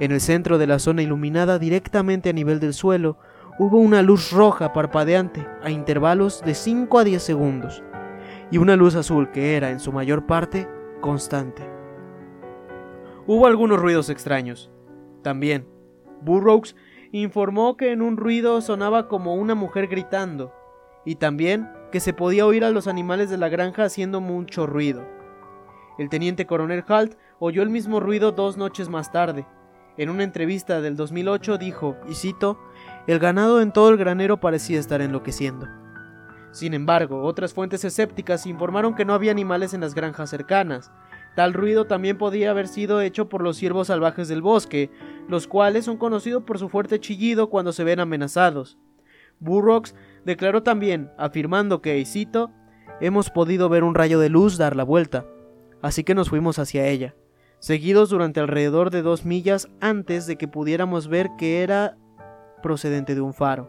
En 0.00 0.10
el 0.10 0.20
centro 0.20 0.58
de 0.58 0.66
la 0.66 0.80
zona 0.80 1.02
iluminada 1.02 1.60
directamente 1.60 2.30
a 2.30 2.32
nivel 2.32 2.58
del 2.58 2.74
suelo, 2.74 3.16
hubo 3.58 3.78
una 3.78 4.02
luz 4.02 4.32
roja 4.32 4.72
parpadeante 4.72 5.46
a 5.62 5.70
intervalos 5.70 6.42
de 6.44 6.54
5 6.54 6.98
a 6.98 7.04
10 7.04 7.22
segundos 7.22 7.82
y 8.50 8.58
una 8.58 8.76
luz 8.76 8.96
azul 8.96 9.30
que 9.30 9.56
era 9.56 9.70
en 9.70 9.80
su 9.80 9.92
mayor 9.92 10.26
parte 10.26 10.68
constante. 11.00 11.62
Hubo 13.26 13.46
algunos 13.46 13.78
ruidos 13.78 14.10
extraños. 14.10 14.70
También, 15.22 15.66
Burroughs 16.20 16.76
informó 17.12 17.76
que 17.76 17.92
en 17.92 18.02
un 18.02 18.16
ruido 18.16 18.60
sonaba 18.60 19.08
como 19.08 19.34
una 19.34 19.54
mujer 19.54 19.86
gritando 19.86 20.52
y 21.04 21.16
también 21.16 21.68
que 21.92 22.00
se 22.00 22.12
podía 22.12 22.46
oír 22.46 22.64
a 22.64 22.70
los 22.70 22.88
animales 22.88 23.30
de 23.30 23.38
la 23.38 23.48
granja 23.48 23.84
haciendo 23.84 24.20
mucho 24.20 24.66
ruido. 24.66 25.06
El 25.96 26.08
teniente 26.08 26.46
coronel 26.46 26.84
Halt 26.88 27.16
oyó 27.38 27.62
el 27.62 27.70
mismo 27.70 28.00
ruido 28.00 28.32
dos 28.32 28.56
noches 28.56 28.88
más 28.88 29.12
tarde. 29.12 29.46
En 29.96 30.10
una 30.10 30.24
entrevista 30.24 30.80
del 30.80 30.96
2008 30.96 31.56
dijo, 31.56 31.96
y 32.08 32.14
cito, 32.14 32.58
el 33.06 33.18
ganado 33.18 33.60
en 33.60 33.72
todo 33.72 33.90
el 33.90 33.96
granero 33.96 34.40
parecía 34.40 34.80
estar 34.80 35.00
enloqueciendo. 35.00 35.68
Sin 36.52 36.72
embargo, 36.72 37.22
otras 37.22 37.52
fuentes 37.52 37.84
escépticas 37.84 38.46
informaron 38.46 38.94
que 38.94 39.04
no 39.04 39.12
había 39.12 39.32
animales 39.32 39.74
en 39.74 39.80
las 39.80 39.94
granjas 39.94 40.30
cercanas. 40.30 40.92
Tal 41.34 41.52
ruido 41.52 41.86
también 41.86 42.16
podía 42.16 42.50
haber 42.50 42.68
sido 42.68 43.00
hecho 43.00 43.28
por 43.28 43.42
los 43.42 43.56
ciervos 43.56 43.88
salvajes 43.88 44.28
del 44.28 44.40
bosque, 44.40 44.90
los 45.28 45.48
cuales 45.48 45.84
son 45.84 45.96
conocidos 45.96 46.44
por 46.44 46.60
su 46.60 46.68
fuerte 46.68 47.00
chillido 47.00 47.50
cuando 47.50 47.72
se 47.72 47.82
ven 47.82 47.98
amenazados. 47.98 48.78
Burroughs 49.40 49.96
declaró 50.24 50.62
también, 50.62 51.10
afirmando 51.18 51.82
que, 51.82 51.98
y 51.98 52.04
cito, 52.04 52.52
hemos 53.00 53.30
podido 53.30 53.68
ver 53.68 53.82
un 53.82 53.96
rayo 53.96 54.20
de 54.20 54.28
luz 54.28 54.56
dar 54.56 54.76
la 54.76 54.84
vuelta, 54.84 55.26
así 55.82 56.04
que 56.04 56.14
nos 56.14 56.28
fuimos 56.28 56.60
hacia 56.60 56.86
ella, 56.86 57.16
seguidos 57.58 58.10
durante 58.10 58.38
alrededor 58.38 58.90
de 58.90 59.02
dos 59.02 59.24
millas 59.24 59.68
antes 59.80 60.26
de 60.28 60.36
que 60.36 60.46
pudiéramos 60.46 61.08
ver 61.08 61.30
que 61.36 61.64
era 61.64 61.98
procedente 62.64 63.14
de 63.14 63.20
un 63.20 63.34
faro. 63.34 63.68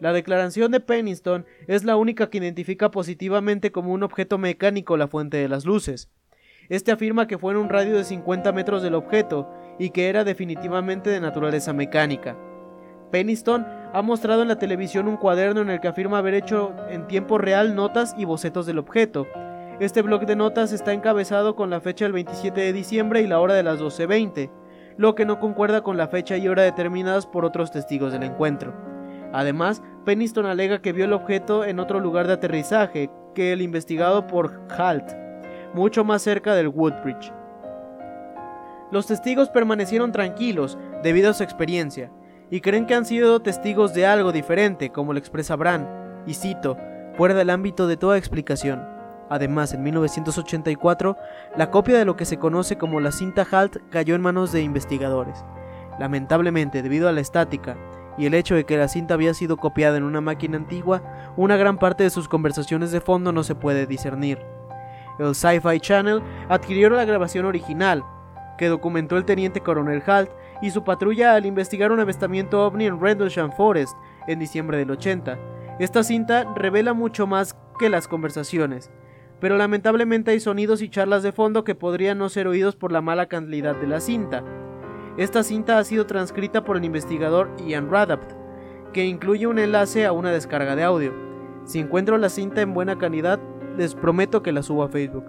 La 0.00 0.12
declaración 0.12 0.72
de 0.72 0.80
Penniston 0.80 1.46
es 1.68 1.84
la 1.84 1.96
única 1.96 2.28
que 2.28 2.38
identifica 2.38 2.90
positivamente 2.90 3.70
como 3.70 3.92
un 3.92 4.02
objeto 4.02 4.38
mecánico 4.38 4.96
la 4.96 5.06
fuente 5.06 5.36
de 5.36 5.48
las 5.48 5.64
luces. 5.64 6.10
Este 6.68 6.90
afirma 6.90 7.28
que 7.28 7.38
fue 7.38 7.52
en 7.52 7.58
un 7.58 7.68
radio 7.68 7.96
de 7.96 8.02
50 8.02 8.50
metros 8.52 8.82
del 8.82 8.96
objeto 8.96 9.48
y 9.78 9.90
que 9.90 10.08
era 10.08 10.24
definitivamente 10.24 11.10
de 11.10 11.20
naturaleza 11.20 11.72
mecánica. 11.72 12.36
Penniston 13.12 13.64
ha 13.92 14.02
mostrado 14.02 14.42
en 14.42 14.48
la 14.48 14.58
televisión 14.58 15.06
un 15.06 15.16
cuaderno 15.16 15.60
en 15.60 15.70
el 15.70 15.80
que 15.80 15.86
afirma 15.86 16.18
haber 16.18 16.34
hecho 16.34 16.74
en 16.90 17.06
tiempo 17.06 17.38
real 17.38 17.76
notas 17.76 18.16
y 18.18 18.24
bocetos 18.24 18.66
del 18.66 18.80
objeto. 18.80 19.28
Este 19.78 20.02
bloc 20.02 20.24
de 20.24 20.34
notas 20.34 20.72
está 20.72 20.92
encabezado 20.92 21.54
con 21.54 21.70
la 21.70 21.80
fecha 21.80 22.04
del 22.04 22.14
27 22.14 22.60
de 22.60 22.72
diciembre 22.72 23.22
y 23.22 23.28
la 23.28 23.38
hora 23.38 23.54
de 23.54 23.62
las 23.62 23.78
12.20, 23.78 24.50
lo 24.96 25.14
que 25.14 25.24
no 25.24 25.38
concuerda 25.38 25.82
con 25.82 25.96
la 25.96 26.08
fecha 26.08 26.36
y 26.36 26.48
hora 26.48 26.62
determinadas 26.62 27.26
por 27.26 27.44
otros 27.44 27.70
testigos 27.70 28.12
del 28.12 28.22
encuentro. 28.22 28.74
Además, 29.32 29.82
Penniston 30.04 30.46
alega 30.46 30.80
que 30.80 30.92
vio 30.92 31.04
el 31.04 31.12
objeto 31.12 31.64
en 31.64 31.80
otro 31.80 32.00
lugar 32.00 32.26
de 32.26 32.34
aterrizaje 32.34 33.10
que 33.34 33.52
el 33.52 33.60
investigado 33.60 34.26
por 34.26 34.62
Halt, 34.76 35.12
mucho 35.74 36.04
más 36.04 36.22
cerca 36.22 36.54
del 36.54 36.68
Woodbridge. 36.68 37.32
Los 38.90 39.06
testigos 39.06 39.50
permanecieron 39.50 40.12
tranquilos 40.12 40.78
debido 41.02 41.30
a 41.30 41.34
su 41.34 41.42
experiencia 41.42 42.10
y 42.50 42.60
creen 42.60 42.86
que 42.86 42.94
han 42.94 43.04
sido 43.04 43.40
testigos 43.40 43.92
de 43.92 44.06
algo 44.06 44.32
diferente, 44.32 44.90
como 44.90 45.12
lo 45.12 45.18
expresa 45.18 45.56
Bran, 45.56 46.22
y 46.26 46.34
cito, 46.34 46.76
fuera 47.16 47.34
del 47.34 47.50
ámbito 47.50 47.86
de 47.86 47.96
toda 47.96 48.16
explicación. 48.16 48.95
Además, 49.28 49.74
en 49.74 49.82
1984, 49.82 51.16
la 51.56 51.70
copia 51.70 51.98
de 51.98 52.04
lo 52.04 52.16
que 52.16 52.24
se 52.24 52.38
conoce 52.38 52.78
como 52.78 53.00
la 53.00 53.12
cinta 53.12 53.46
HALT 53.50 53.78
cayó 53.90 54.14
en 54.14 54.22
manos 54.22 54.52
de 54.52 54.62
investigadores. 54.62 55.44
Lamentablemente, 55.98 56.82
debido 56.82 57.08
a 57.08 57.12
la 57.12 57.20
estática 57.20 57.76
y 58.18 58.26
el 58.26 58.34
hecho 58.34 58.54
de 58.54 58.64
que 58.64 58.76
la 58.76 58.88
cinta 58.88 59.14
había 59.14 59.34
sido 59.34 59.56
copiada 59.56 59.96
en 59.96 60.04
una 60.04 60.20
máquina 60.20 60.56
antigua, 60.56 61.02
una 61.36 61.56
gran 61.56 61.78
parte 61.78 62.04
de 62.04 62.10
sus 62.10 62.28
conversaciones 62.28 62.92
de 62.92 63.00
fondo 63.00 63.32
no 63.32 63.42
se 63.42 63.54
puede 63.54 63.86
discernir. 63.86 64.38
El 65.18 65.34
Sci-Fi 65.34 65.80
Channel 65.80 66.22
adquirió 66.48 66.90
la 66.90 67.04
grabación 67.04 67.46
original, 67.46 68.04
que 68.58 68.68
documentó 68.68 69.16
el 69.16 69.24
teniente 69.24 69.60
coronel 69.60 70.02
Halt 70.06 70.30
y 70.62 70.70
su 70.70 70.84
patrulla 70.84 71.34
al 71.34 71.46
investigar 71.46 71.92
un 71.92 72.00
avistamiento 72.00 72.64
ovni 72.64 72.86
en 72.86 73.00
Rendlesham 73.00 73.52
Forest 73.52 73.94
en 74.26 74.38
diciembre 74.38 74.78
del 74.78 74.90
80. 74.90 75.38
Esta 75.78 76.02
cinta 76.02 76.44
revela 76.54 76.94
mucho 76.94 77.26
más 77.26 77.56
que 77.78 77.90
las 77.90 78.08
conversaciones, 78.08 78.90
pero 79.40 79.56
lamentablemente 79.56 80.30
hay 80.30 80.40
sonidos 80.40 80.82
y 80.82 80.88
charlas 80.88 81.22
de 81.22 81.32
fondo 81.32 81.64
que 81.64 81.74
podrían 81.74 82.18
no 82.18 82.28
ser 82.28 82.48
oídos 82.48 82.76
por 82.76 82.92
la 82.92 83.00
mala 83.00 83.26
calidad 83.26 83.76
de 83.76 83.86
la 83.86 84.00
cinta. 84.00 84.44
Esta 85.18 85.42
cinta 85.42 85.78
ha 85.78 85.84
sido 85.84 86.06
transcrita 86.06 86.64
por 86.64 86.76
el 86.76 86.84
investigador 86.84 87.50
Ian 87.66 87.90
Radapt, 87.90 88.32
que 88.92 89.04
incluye 89.04 89.46
un 89.46 89.58
enlace 89.58 90.06
a 90.06 90.12
una 90.12 90.30
descarga 90.30 90.76
de 90.76 90.82
audio. 90.82 91.12
Si 91.64 91.78
encuentro 91.78 92.18
la 92.18 92.28
cinta 92.28 92.60
en 92.60 92.74
buena 92.74 92.98
calidad, 92.98 93.40
les 93.76 93.94
prometo 93.94 94.42
que 94.42 94.52
la 94.52 94.62
subo 94.62 94.82
a 94.82 94.88
Facebook. 94.88 95.24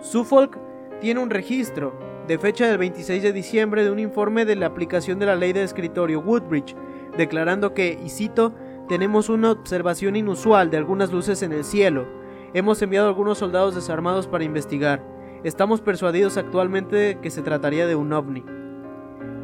Suffolk 0.00 0.58
tiene 1.00 1.20
un 1.20 1.30
registro, 1.30 1.92
de 2.26 2.38
fecha 2.38 2.66
del 2.66 2.78
26 2.78 3.22
de 3.22 3.32
diciembre, 3.32 3.84
de 3.84 3.90
un 3.90 3.98
informe 3.98 4.44
de 4.44 4.56
la 4.56 4.66
aplicación 4.66 5.18
de 5.18 5.26
la 5.26 5.36
ley 5.36 5.52
de 5.52 5.62
escritorio 5.62 6.20
Woodbridge, 6.20 6.74
declarando 7.16 7.74
que, 7.74 7.98
y 8.02 8.08
cito, 8.08 8.54
tenemos 8.88 9.28
una 9.28 9.50
observación 9.50 10.16
inusual 10.16 10.70
de 10.70 10.78
algunas 10.78 11.12
luces 11.12 11.42
en 11.42 11.52
el 11.52 11.64
cielo. 11.64 12.06
Hemos 12.54 12.80
enviado 12.82 13.08
algunos 13.08 13.38
soldados 13.38 13.74
desarmados 13.74 14.28
para 14.28 14.44
investigar. 14.44 15.04
Estamos 15.42 15.80
persuadidos 15.80 16.36
actualmente 16.36 17.18
que 17.20 17.30
se 17.30 17.42
trataría 17.42 17.84
de 17.88 17.96
un 17.96 18.12
ovni. 18.12 18.44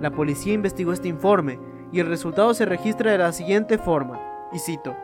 La 0.01 0.13
policía 0.13 0.55
investigó 0.55 0.93
este 0.93 1.09
informe 1.09 1.59
y 1.91 1.99
el 1.99 2.07
resultado 2.07 2.55
se 2.55 2.67
registra 2.67 3.11
de 3.11 3.19
la 3.19 3.33
siguiente 3.33 3.79
forma, 3.79 4.21
y 4.53 4.61
cito, 4.61 4.97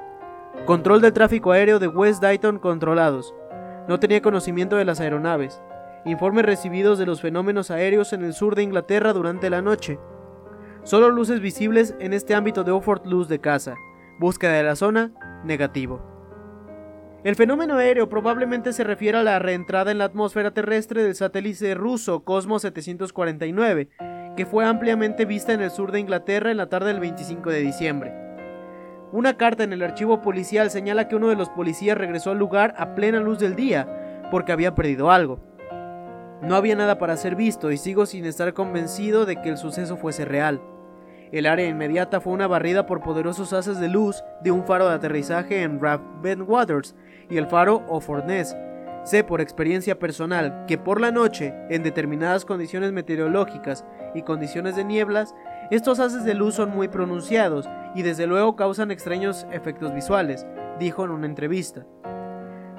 Control 0.66 1.00
del 1.00 1.12
tráfico 1.12 1.50
aéreo 1.50 1.80
de 1.80 1.88
West 1.88 2.22
Dayton 2.22 2.60
controlados. 2.60 3.34
No 3.88 3.98
tenía 3.98 4.22
conocimiento 4.22 4.76
de 4.76 4.84
las 4.84 5.00
aeronaves. 5.00 5.60
Informes 6.04 6.46
recibidos 6.46 7.00
de 7.00 7.06
los 7.06 7.20
fenómenos 7.20 7.72
aéreos 7.72 8.12
en 8.12 8.24
el 8.24 8.34
sur 8.34 8.54
de 8.54 8.62
Inglaterra 8.62 9.14
durante 9.14 9.50
la 9.50 9.62
noche. 9.62 9.98
Solo 10.84 11.10
luces 11.10 11.40
visibles 11.40 11.96
en 11.98 12.12
este 12.12 12.36
ámbito 12.36 12.62
de 12.62 12.70
Offord 12.70 13.04
Luz 13.04 13.26
de 13.26 13.40
casa. 13.40 13.74
Búsqueda 14.20 14.52
de 14.52 14.62
la 14.62 14.76
zona, 14.76 15.12
negativo. 15.44 16.15
El 17.26 17.34
fenómeno 17.34 17.78
aéreo 17.78 18.08
probablemente 18.08 18.72
se 18.72 18.84
refiere 18.84 19.18
a 19.18 19.24
la 19.24 19.40
reentrada 19.40 19.90
en 19.90 19.98
la 19.98 20.04
atmósfera 20.04 20.52
terrestre 20.52 21.02
del 21.02 21.16
satélite 21.16 21.74
ruso 21.74 22.22
Cosmos 22.22 22.62
749, 22.62 23.88
que 24.36 24.46
fue 24.46 24.64
ampliamente 24.64 25.24
vista 25.24 25.52
en 25.52 25.60
el 25.60 25.72
sur 25.72 25.90
de 25.90 25.98
Inglaterra 25.98 26.52
en 26.52 26.56
la 26.56 26.68
tarde 26.68 26.92
del 26.92 27.00
25 27.00 27.50
de 27.50 27.60
diciembre. 27.62 28.14
Una 29.10 29.36
carta 29.36 29.64
en 29.64 29.72
el 29.72 29.82
archivo 29.82 30.22
policial 30.22 30.70
señala 30.70 31.08
que 31.08 31.16
uno 31.16 31.26
de 31.26 31.34
los 31.34 31.48
policías 31.48 31.98
regresó 31.98 32.30
al 32.30 32.38
lugar 32.38 32.76
a 32.78 32.94
plena 32.94 33.18
luz 33.18 33.40
del 33.40 33.56
día 33.56 34.22
porque 34.30 34.52
había 34.52 34.76
perdido 34.76 35.10
algo. 35.10 35.40
No 36.42 36.54
había 36.54 36.76
nada 36.76 36.96
para 36.96 37.16
ser 37.16 37.34
visto 37.34 37.72
y 37.72 37.76
sigo 37.76 38.06
sin 38.06 38.24
estar 38.24 38.54
convencido 38.54 39.26
de 39.26 39.42
que 39.42 39.48
el 39.48 39.58
suceso 39.58 39.96
fuese 39.96 40.24
real. 40.24 40.62
El 41.32 41.46
área 41.46 41.66
inmediata 41.66 42.20
fue 42.20 42.32
una 42.32 42.46
barrida 42.46 42.86
por 42.86 43.02
poderosos 43.02 43.52
haces 43.52 43.80
de 43.80 43.88
luz 43.88 44.22
de 44.42 44.52
un 44.52 44.64
faro 44.64 44.88
de 44.88 44.94
aterrizaje 44.94 45.62
en 45.62 45.80
Ben 46.22 46.42
Waters 46.42 46.94
y 47.28 47.36
el 47.36 47.46
faro 47.46 47.82
O'Forness. 47.88 48.56
Sé 49.04 49.22
por 49.22 49.40
experiencia 49.40 49.98
personal 49.98 50.64
que 50.66 50.78
por 50.78 51.00
la 51.00 51.12
noche, 51.12 51.54
en 51.70 51.82
determinadas 51.82 52.44
condiciones 52.44 52.92
meteorológicas 52.92 53.84
y 54.14 54.22
condiciones 54.22 54.76
de 54.76 54.84
nieblas, 54.84 55.34
estos 55.70 56.00
haces 56.00 56.24
de 56.24 56.34
luz 56.34 56.54
son 56.54 56.70
muy 56.70 56.88
pronunciados 56.88 57.68
y 57.94 58.02
desde 58.02 58.26
luego 58.26 58.56
causan 58.56 58.90
extraños 58.90 59.46
efectos 59.52 59.94
visuales, 59.94 60.46
dijo 60.78 61.04
en 61.04 61.10
una 61.10 61.26
entrevista. 61.26 61.86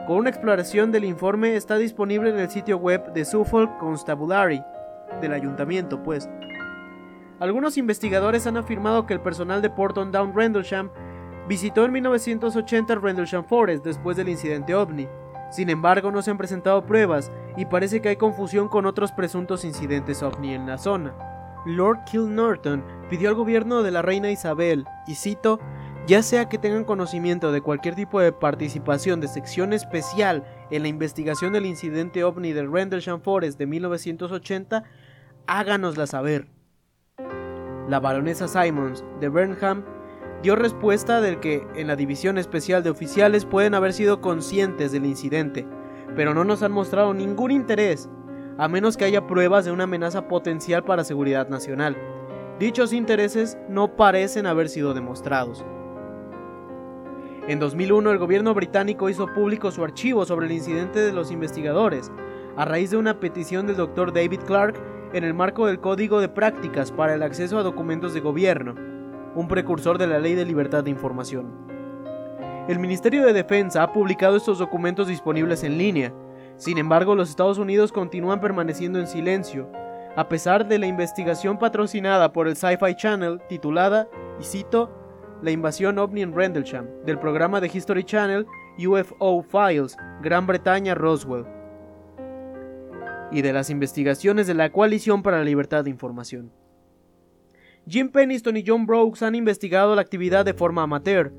Con 0.06 0.18
una 0.18 0.30
exploración 0.30 0.92
del 0.92 1.04
informe 1.04 1.56
está 1.58 1.78
disponible 1.78 2.30
en 2.30 2.40
el 2.40 2.50
sitio 2.50 2.78
web 2.78 3.12
de 3.12 3.26
Suffolk 3.26 3.78
Constabulary, 3.78 4.64
del 5.22 5.34
ayuntamiento, 5.34 6.02
pues. 6.02 6.30
Algunos 7.40 7.78
investigadores 7.78 8.48
han 8.48 8.58
afirmado 8.58 9.06
que 9.06 9.14
el 9.14 9.22
personal 9.22 9.62
de 9.62 9.70
Porton 9.70 10.12
Down 10.12 10.34
Rendlesham 10.36 10.90
visitó 11.48 11.86
en 11.86 11.92
1980 11.92 12.96
Rendlesham 12.96 13.46
Forest 13.46 13.86
después 13.86 14.18
del 14.18 14.30
incidente 14.30 14.74
ovni. 14.74 15.08
Sin 15.52 15.70
embargo, 15.70 16.12
no 16.12 16.24
se 16.24 16.32
han 16.32 16.38
presentado 16.38 16.86
pruebas 16.86 17.32
y 17.56 17.66
parece 17.66 18.02
que 18.02 18.10
hay 18.10 18.16
confusión 18.16 18.68
con 18.68 18.88
otros 18.88 19.12
presuntos 19.12 19.66
incidentes 19.66 20.24
ovni 20.24 20.56
en 20.56 20.66
la 20.66 20.80
zona. 20.80 21.14
Lord 21.66 22.06
Kilnorton 22.06 22.84
pidió 23.10 23.30
al 23.30 23.36
gobierno 23.36 23.84
de 23.84 23.92
la 23.92 24.02
reina 24.02 24.32
Isabel, 24.32 24.86
y 25.06 25.16
cito, 25.16 25.60
ya 26.08 26.24
sea 26.24 26.50
que 26.50 26.58
tengan 26.58 26.86
conocimiento 26.86 27.52
de 27.52 27.62
cualquier 27.62 27.94
tipo 27.96 28.20
de 28.20 28.32
participación 28.32 29.20
de 29.20 29.28
sección 29.28 29.74
especial 29.74 30.44
en 30.72 30.82
la 30.82 30.88
investigación 30.88 31.54
del 31.54 31.66
incidente 31.66 32.24
ovni 32.24 32.52
del 32.54 32.72
Rendlesham 32.72 33.22
Forest 33.22 33.60
de 33.60 33.68
1980, 33.68 34.84
háganosla 35.46 36.08
saber. 36.08 36.57
La 37.88 38.02
baronesa 38.02 38.50
Simons 38.50 39.06
de 39.22 39.30
Burnham 39.30 39.84
dio 40.42 40.56
respuesta 40.58 41.22
del 41.22 41.40
que 41.40 41.66
en 41.76 41.88
la 41.88 41.96
división 41.96 42.38
especial 42.38 42.84
de 42.84 42.90
oficiales 42.90 43.46
pueden 43.46 43.74
haber 43.76 43.94
sido 43.94 44.20
conscientes 44.20 44.92
del 44.92 45.06
incidente, 45.06 45.66
pero 46.16 46.34
no 46.34 46.44
nos 46.44 46.64
han 46.64 46.74
mostrado 46.74 47.14
ningún 47.14 47.52
interés, 47.52 48.10
a 48.58 48.68
menos 48.68 48.98
que 48.98 49.06
haya 49.06 49.26
pruebas 49.26 49.64
de 49.64 49.72
una 49.72 49.86
amenaza 49.86 50.28
potencial 50.28 50.84
para 50.84 51.06
seguridad 51.06 51.48
nacional. 51.48 51.96
Dichos 52.60 52.92
intereses 52.92 53.58
no 53.70 53.96
parecen 53.96 54.48
haber 54.48 54.68
sido 54.68 54.94
demostrados. 54.94 55.64
En 57.48 57.60
2001 57.60 58.12
el 58.12 58.18
gobierno 58.18 58.54
británico 58.54 59.10
hizo 59.10 59.34
público 59.34 59.72
su 59.72 59.84
archivo 59.86 60.26
sobre 60.26 60.48
el 60.48 60.52
incidente 60.52 61.00
de 61.00 61.14
los 61.14 61.32
investigadores, 61.32 62.12
a 62.58 62.66
raíz 62.66 62.92
de 62.92 62.98
una 62.98 63.22
petición 63.22 63.66
del 63.66 63.78
Dr. 63.78 64.12
David 64.12 64.42
Clark 64.46 64.76
en 65.14 65.24
el 65.24 65.34
marco 65.34 65.68
del 65.68 65.80
Código 65.80 66.20
de 66.20 66.30
Prácticas 66.30 66.92
para 66.92 67.14
el 67.14 67.24
Acceso 67.24 67.58
a 67.58 67.64
Documentos 67.64 68.14
de 68.14 68.20
Gobierno, 68.20 68.76
un 69.36 69.48
precursor 69.48 69.98
de 69.98 70.08
la 70.08 70.20
Ley 70.20 70.36
de 70.36 70.46
Libertad 70.46 70.84
de 70.84 70.90
Información. 70.90 71.68
El 72.68 72.80
Ministerio 72.80 73.26
de 73.26 73.34
Defensa 73.34 73.84
ha 73.84 73.94
publicado 73.94 74.36
estos 74.36 74.60
documentos 74.60 75.08
disponibles 75.08 75.64
en 75.64 75.78
línea, 75.78 76.14
sin 76.58 76.78
embargo 76.78 77.16
los 77.16 77.30
Estados 77.30 77.58
Unidos 77.58 77.92
continúan 77.92 78.42
permaneciendo 78.42 79.00
en 79.00 79.08
silencio, 79.08 79.72
a 80.18 80.28
pesar 80.28 80.68
de 80.68 80.80
la 80.80 80.88
investigación 80.88 81.58
patrocinada 81.58 82.34
por 82.34 82.48
el 82.48 82.58
Sci-Fi 82.58 82.96
Channel 82.96 83.40
titulada, 83.48 84.10
y 84.40 84.44
cito, 84.44 84.92
La 85.42 85.52
invasión 85.52 86.00
ovni 86.00 86.24
en 86.24 86.36
Rendlesham, 86.36 86.88
del 87.06 87.20
programa 87.20 87.62
de 87.62 87.70
History 87.74 88.04
Channel 88.04 88.46
UFO 88.80 89.44
Files, 89.44 89.96
Gran 90.22 90.48
Bretaña 90.48 90.96
Roswell 90.96 91.57
y 93.32 93.42
de 93.42 93.54
las 93.54 93.70
investigaciones 93.70 94.48
de 94.48 94.54
la 94.54 94.72
Coalición 94.72 95.24
para 95.24 95.38
la 95.38 95.44
Libertad 95.44 95.84
de 95.84 95.90
Información. 95.90 96.52
Jim 97.88 98.10
Penniston 98.10 98.58
y 98.58 98.64
John 98.66 98.86
Brooks 98.86 99.24
han 99.24 99.36
investigado 99.36 99.96
la 99.96 100.02
actividad 100.02 100.44
de 100.44 100.54
forma 100.54 100.84
amateur. 100.84 101.34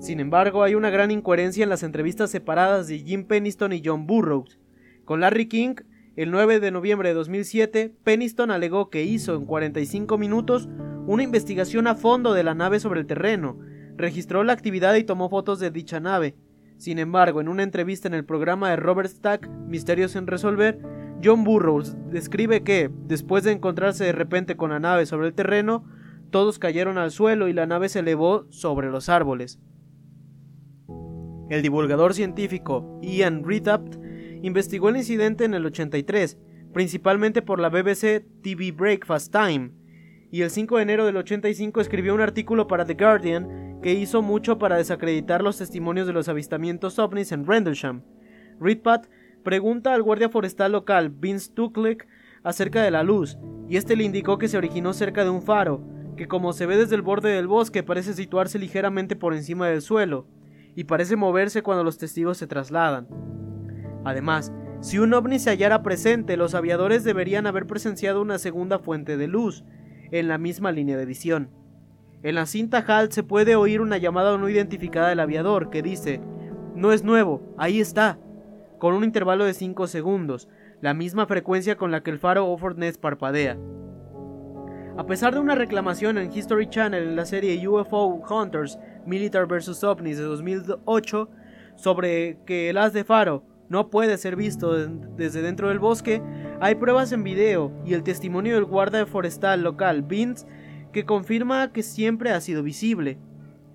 Sin 0.00 0.18
embargo, 0.18 0.64
hay 0.64 0.74
una 0.74 0.90
gran 0.90 1.12
incoherencia 1.12 1.62
en 1.62 1.68
las 1.68 1.84
entrevistas 1.84 2.30
separadas 2.30 2.88
de 2.88 2.98
Jim 2.98 3.24
Penniston 3.24 3.72
y 3.72 3.82
John 3.84 4.06
Burroughs. 4.06 4.58
Con 5.04 5.20
Larry 5.20 5.46
King, 5.46 5.76
el 6.16 6.30
9 6.30 6.58
de 6.58 6.72
noviembre 6.72 7.10
de 7.10 7.14
2007, 7.14 7.94
Penniston 8.02 8.50
alegó 8.50 8.90
que 8.90 9.04
hizo 9.04 9.36
en 9.36 9.46
45 9.46 10.18
minutos 10.18 10.68
una 11.06 11.22
investigación 11.22 11.86
a 11.86 11.94
fondo 11.94 12.34
de 12.34 12.44
la 12.44 12.54
nave 12.54 12.80
sobre 12.80 13.00
el 13.00 13.06
terreno, 13.06 13.58
registró 13.96 14.44
la 14.44 14.52
actividad 14.52 14.94
y 14.96 15.04
tomó 15.04 15.28
fotos 15.28 15.60
de 15.60 15.70
dicha 15.70 16.00
nave. 16.00 16.34
Sin 16.76 16.98
embargo, 16.98 17.40
en 17.40 17.48
una 17.48 17.62
entrevista 17.62 18.08
en 18.08 18.14
el 18.14 18.24
programa 18.24 18.70
de 18.70 18.76
Robert 18.76 19.08
Stack, 19.08 19.48
Misterios 19.68 20.16
en 20.16 20.26
Resolver, 20.26 20.80
John 21.24 21.44
Burroughs 21.44 21.96
describe 22.10 22.64
que, 22.64 22.90
después 23.06 23.44
de 23.44 23.52
encontrarse 23.52 24.04
de 24.04 24.12
repente 24.12 24.56
con 24.56 24.70
la 24.70 24.80
nave 24.80 25.06
sobre 25.06 25.28
el 25.28 25.34
terreno, 25.34 25.84
todos 26.30 26.58
cayeron 26.58 26.98
al 26.98 27.12
suelo 27.12 27.46
y 27.46 27.52
la 27.52 27.66
nave 27.66 27.88
se 27.88 28.00
elevó 28.00 28.46
sobre 28.50 28.90
los 28.90 29.08
árboles. 29.08 29.60
El 31.48 31.62
divulgador 31.62 32.14
científico 32.14 32.98
Ian 33.02 33.44
Redapt 33.44 33.96
investigó 34.42 34.88
el 34.88 34.96
incidente 34.96 35.44
en 35.44 35.54
el 35.54 35.66
83, 35.66 36.38
principalmente 36.72 37.42
por 37.42 37.60
la 37.60 37.68
BBC 37.68 38.24
TV 38.42 38.72
Breakfast 38.72 39.32
Time, 39.32 39.72
y 40.32 40.40
el 40.40 40.50
5 40.50 40.76
de 40.76 40.82
enero 40.82 41.04
del 41.04 41.18
85 41.18 41.80
escribió 41.80 42.14
un 42.14 42.22
artículo 42.22 42.66
para 42.66 42.86
The 42.86 42.94
Guardian 42.94 43.80
que 43.82 43.92
hizo 43.92 44.22
mucho 44.22 44.58
para 44.58 44.76
desacreditar 44.76 45.42
los 45.42 45.58
testimonios 45.58 46.06
de 46.06 46.14
los 46.14 46.28
avistamientos 46.28 46.98
ovnis 46.98 47.32
en 47.32 47.46
Rendlesham. 47.46 48.02
Ridpat 48.58 49.06
pregunta 49.42 49.94
al 49.94 50.02
guardia 50.02 50.28
forestal 50.28 50.72
local 50.72 51.10
Vince 51.10 51.50
Tuklik 51.52 52.06
acerca 52.42 52.82
de 52.82 52.90
la 52.90 53.02
luz, 53.02 53.38
y 53.68 53.76
este 53.76 53.96
le 53.96 54.04
indicó 54.04 54.38
que 54.38 54.48
se 54.48 54.58
originó 54.58 54.92
cerca 54.92 55.24
de 55.24 55.30
un 55.30 55.42
faro, 55.42 55.82
que 56.16 56.28
como 56.28 56.52
se 56.52 56.66
ve 56.66 56.76
desde 56.76 56.94
el 56.94 57.02
borde 57.02 57.30
del 57.30 57.46
bosque 57.46 57.82
parece 57.82 58.14
situarse 58.14 58.58
ligeramente 58.58 59.16
por 59.16 59.34
encima 59.34 59.68
del 59.68 59.82
suelo, 59.82 60.26
y 60.74 60.84
parece 60.84 61.16
moverse 61.16 61.62
cuando 61.62 61.84
los 61.84 61.98
testigos 61.98 62.38
se 62.38 62.46
trasladan. 62.46 63.08
Además, 64.04 64.52
si 64.80 64.98
un 64.98 65.14
ovni 65.14 65.38
se 65.38 65.50
hallara 65.50 65.82
presente, 65.82 66.36
los 66.36 66.54
aviadores 66.54 67.04
deberían 67.04 67.46
haber 67.46 67.66
presenciado 67.66 68.20
una 68.20 68.38
segunda 68.38 68.78
fuente 68.78 69.16
de 69.16 69.28
luz, 69.28 69.64
en 70.10 70.28
la 70.28 70.38
misma 70.38 70.72
línea 70.72 70.96
de 70.96 71.06
visión. 71.06 71.50
En 72.22 72.34
la 72.34 72.46
cinta 72.46 72.84
HALT 72.86 73.12
se 73.12 73.22
puede 73.22 73.56
oír 73.56 73.80
una 73.80 73.98
llamada 73.98 74.36
no 74.38 74.48
identificada 74.48 75.08
del 75.08 75.20
aviador 75.20 75.70
que 75.70 75.82
dice, 75.82 76.20
no 76.74 76.92
es 76.92 77.04
nuevo, 77.04 77.54
ahí 77.58 77.80
está, 77.80 78.18
con 78.82 78.94
un 78.94 79.04
intervalo 79.04 79.44
de 79.44 79.54
5 79.54 79.86
segundos, 79.86 80.48
la 80.80 80.92
misma 80.92 81.26
frecuencia 81.26 81.76
con 81.76 81.92
la 81.92 82.02
que 82.02 82.10
el 82.10 82.18
faro 82.18 82.48
Offord 82.48 82.78
Nest 82.78 83.00
parpadea. 83.00 83.56
A 84.98 85.06
pesar 85.06 85.34
de 85.34 85.38
una 85.38 85.54
reclamación 85.54 86.18
en 86.18 86.36
History 86.36 86.68
Channel 86.68 87.04
en 87.10 87.14
la 87.14 87.24
serie 87.24 87.68
UFO 87.68 88.06
Hunters 88.28 88.80
Military 89.06 89.46
vs. 89.46 89.84
OVNIs 89.84 90.18
de 90.18 90.24
2008 90.24 91.30
sobre 91.76 92.38
que 92.44 92.70
el 92.70 92.76
haz 92.76 92.92
de 92.92 93.04
faro 93.04 93.44
no 93.68 93.88
puede 93.88 94.18
ser 94.18 94.34
visto 94.34 94.74
desde 95.16 95.42
dentro 95.42 95.68
del 95.68 95.78
bosque, 95.78 96.20
hay 96.60 96.74
pruebas 96.74 97.12
en 97.12 97.22
video 97.22 97.70
y 97.86 97.94
el 97.94 98.02
testimonio 98.02 98.56
del 98.56 98.64
guarda 98.64 99.06
forestal 99.06 99.62
local 99.62 100.02
Vince 100.02 100.44
que 100.92 101.06
confirma 101.06 101.72
que 101.72 101.84
siempre 101.84 102.32
ha 102.32 102.40
sido 102.40 102.64
visible. 102.64 103.16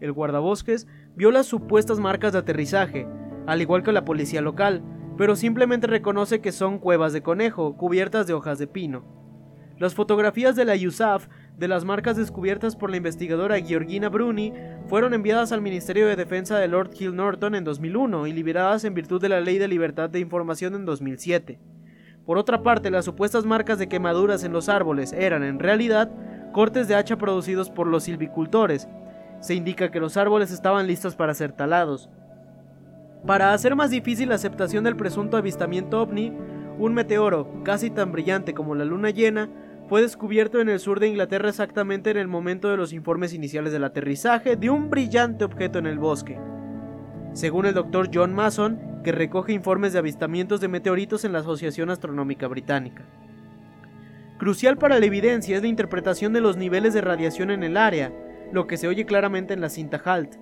El 0.01 0.11
guardabosques 0.11 0.85
vio 1.15 1.31
las 1.31 1.45
supuestas 1.45 1.97
marcas 1.97 2.33
de 2.33 2.39
aterrizaje, 2.39 3.07
al 3.45 3.61
igual 3.61 3.83
que 3.83 3.93
la 3.93 4.03
policía 4.03 4.41
local, 4.41 4.83
pero 5.17 5.35
simplemente 5.35 5.87
reconoce 5.87 6.41
que 6.41 6.51
son 6.51 6.79
cuevas 6.79 7.13
de 7.13 7.21
conejo 7.21 7.75
cubiertas 7.75 8.27
de 8.27 8.33
hojas 8.33 8.59
de 8.59 8.67
pino. 8.67 9.03
Las 9.79 9.93
fotografías 9.93 10.55
de 10.55 10.65
la 10.65 10.73
USAF 10.73 11.27
de 11.55 11.67
las 11.67 11.85
marcas 11.85 12.17
descubiertas 12.17 12.75
por 12.75 12.89
la 12.89 12.97
investigadora 12.97 13.59
Georgina 13.59 14.09
Bruni 14.09 14.53
fueron 14.87 15.13
enviadas 15.13 15.51
al 15.51 15.61
Ministerio 15.61 16.07
de 16.07 16.15
Defensa 16.15 16.57
de 16.57 16.67
Lord 16.67 16.91
Hill 16.97 17.15
Norton 17.15 17.53
en 17.53 17.63
2001 17.63 18.25
y 18.27 18.33
liberadas 18.33 18.83
en 18.85 18.95
virtud 18.95 19.21
de 19.21 19.29
la 19.29 19.39
Ley 19.39 19.59
de 19.59 19.67
Libertad 19.67 20.09
de 20.09 20.19
Información 20.19 20.73
en 20.73 20.85
2007. 20.85 21.59
Por 22.25 22.37
otra 22.37 22.63
parte, 22.63 22.91
las 22.91 23.05
supuestas 23.05 23.45
marcas 23.45 23.79
de 23.79 23.87
quemaduras 23.87 24.43
en 24.43 24.51
los 24.51 24.67
árboles 24.67 25.13
eran, 25.13 25.43
en 25.43 25.59
realidad, 25.59 26.11
cortes 26.51 26.87
de 26.87 26.95
hacha 26.95 27.17
producidos 27.17 27.69
por 27.69 27.87
los 27.87 28.03
silvicultores. 28.03 28.87
Se 29.39 29.53
indica 29.53 29.91
que 29.91 29.99
los 29.99 30.17
árboles 30.17 30.51
estaban 30.51 30.87
listos 30.87 31.15
para 31.15 31.33
ser 31.33 31.51
talados. 31.51 32.09
Para 33.25 33.53
hacer 33.53 33.75
más 33.75 33.89
difícil 33.89 34.29
la 34.29 34.35
aceptación 34.35 34.83
del 34.83 34.95
presunto 34.95 35.37
avistamiento 35.37 36.01
ovni, 36.01 36.31
un 36.77 36.93
meteoro, 36.93 37.63
casi 37.63 37.89
tan 37.89 38.11
brillante 38.11 38.53
como 38.53 38.75
la 38.75 38.85
luna 38.85 39.09
llena, 39.09 39.49
fue 39.87 40.01
descubierto 40.01 40.59
en 40.59 40.69
el 40.69 40.79
sur 40.79 40.99
de 40.99 41.07
Inglaterra 41.07 41.49
exactamente 41.49 42.11
en 42.11 42.17
el 42.17 42.27
momento 42.27 42.69
de 42.69 42.77
los 42.77 42.93
informes 42.93 43.33
iniciales 43.33 43.71
del 43.71 43.85
aterrizaje 43.85 44.55
de 44.55 44.69
un 44.69 44.89
brillante 44.89 45.45
objeto 45.45 45.79
en 45.79 45.87
el 45.87 45.97
bosque. 45.97 46.37
Según 47.33 47.65
el 47.65 47.73
doctor 47.73 48.09
John 48.13 48.33
Mason, 48.33 48.79
que 49.03 49.11
recoge 49.11 49.53
informes 49.53 49.93
de 49.93 49.99
avistamientos 49.99 50.59
de 50.59 50.67
meteoritos 50.67 51.23
en 51.23 51.31
la 51.31 51.39
Asociación 51.39 51.89
Astronómica 51.89 52.47
Británica. 52.47 53.05
Crucial 54.37 54.77
para 54.77 54.99
la 54.99 55.05
evidencia 55.05 55.55
es 55.55 55.61
la 55.61 55.69
interpretación 55.69 56.33
de 56.33 56.41
los 56.41 56.57
niveles 56.57 56.93
de 56.93 57.01
radiación 57.01 57.49
en 57.49 57.63
el 57.63 57.77
área, 57.77 58.11
lo 58.51 58.67
que 58.67 58.77
se 58.77 58.87
oye 58.87 59.05
claramente 59.05 59.53
en 59.53 59.61
la 59.61 59.69
cinta 59.69 60.01
HALT. 60.03 60.35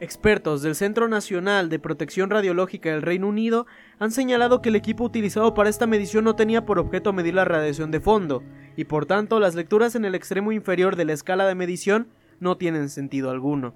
Expertos 0.00 0.62
del 0.62 0.74
Centro 0.76 1.08
Nacional 1.08 1.68
de 1.68 1.78
Protección 1.78 2.30
Radiológica 2.30 2.88
del 2.88 3.02
Reino 3.02 3.28
Unido 3.28 3.66
han 3.98 4.10
señalado 4.10 4.62
que 4.62 4.70
el 4.70 4.76
equipo 4.76 5.04
utilizado 5.04 5.52
para 5.52 5.68
esta 5.68 5.86
medición 5.86 6.24
no 6.24 6.34
tenía 6.34 6.64
por 6.64 6.78
objeto 6.78 7.12
medir 7.12 7.34
la 7.34 7.44
radiación 7.44 7.90
de 7.90 8.00
fondo, 8.00 8.42
y 8.76 8.86
por 8.86 9.04
tanto 9.04 9.38
las 9.40 9.54
lecturas 9.54 9.94
en 9.94 10.06
el 10.06 10.14
extremo 10.14 10.52
inferior 10.52 10.96
de 10.96 11.04
la 11.04 11.12
escala 11.12 11.46
de 11.46 11.54
medición 11.54 12.08
no 12.40 12.56
tienen 12.56 12.88
sentido 12.88 13.28
alguno. 13.28 13.74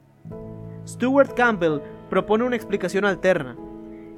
Stuart 0.89 1.35
Campbell 1.35 1.81
propone 2.09 2.45
una 2.45 2.57
explicación 2.57 3.05
alterna. 3.05 3.59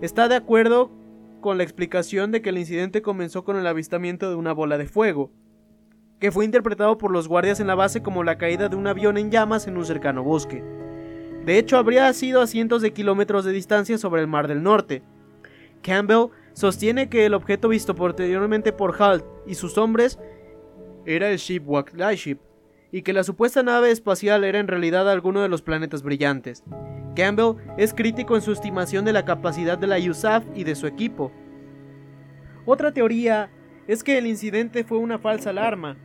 Está 0.01 0.29
de 0.29 0.37
acuerdo 0.37 0.93
con 1.41 1.59
la 1.59 1.65
explicación 1.65 2.31
de 2.31 2.41
que 2.41 2.51
el 2.51 2.59
incidente 2.59 3.03
comenzó 3.03 3.43
con 3.43 3.57
el 3.57 3.67
avistamiento 3.67 4.31
de 4.31 4.37
una 4.37 4.53
bola 4.53 4.79
de 4.79 4.87
fuego, 4.87 5.33
que 6.21 6.31
fue 6.31 6.45
interpretado 6.45 6.99
por 6.99 7.11
los 7.11 7.27
guardias 7.27 7.59
en 7.59 7.67
la 7.67 7.75
base 7.75 8.01
como 8.01 8.23
la 8.23 8.39
caída 8.39 8.69
de 8.69 8.77
un 8.77 8.87
avión 8.87 9.19
en 9.19 9.33
llamas 9.33 9.67
en 9.67 9.77
un 9.77 9.85
cercano 9.85 10.23
bosque. 10.23 10.63
De 11.47 11.59
hecho, 11.59 11.79
habría 11.79 12.13
sido 12.13 12.43
a 12.43 12.49
cientos 12.49 12.83
de 12.83 12.93
kilómetros 12.93 13.45
de 13.45 13.53
distancia 13.53 13.99
sobre 13.99 14.21
el 14.21 14.27
Mar 14.27 14.49
del 14.49 14.65
Norte. 14.65 15.05
Campbell 15.81 16.31
sostiene 16.55 17.09
que 17.09 17.25
el 17.25 17.35
objeto 17.35 17.69
visto 17.69 17.95
posteriormente 17.95 18.73
por 18.73 19.01
Halt 19.01 19.25
y 19.47 19.55
sus 19.55 19.79
hombres 19.79 20.19
era 21.05 21.31
el 21.31 21.37
Shipwalk 21.37 21.95
Lightship, 21.95 22.39
y 22.91 23.03
que 23.03 23.13
la 23.13 23.23
supuesta 23.23 23.63
nave 23.63 23.93
espacial 23.93 24.43
era 24.43 24.59
en 24.59 24.67
realidad 24.67 25.09
alguno 25.09 25.41
de 25.41 25.49
los 25.49 25.63
planetas 25.63 26.03
brillantes. 26.03 26.65
Campbell 27.15 27.55
es 27.79 27.95
crítico 27.95 28.35
en 28.35 28.43
su 28.43 28.51
estimación 28.51 29.05
de 29.05 29.13
la 29.13 29.25
capacidad 29.25 29.79
de 29.79 29.87
la 29.87 29.99
USAF 29.99 30.45
y 30.53 30.65
de 30.65 30.75
su 30.75 30.89
equipo. 30.89 31.31
Otra 32.65 32.93
teoría 32.93 33.51
es 33.87 34.03
que 34.03 34.19
el 34.19 34.27
incidente 34.27 34.83
fue 34.83 34.99
una 34.99 35.21
falsa 35.21 35.51
alarma. 35.51 35.97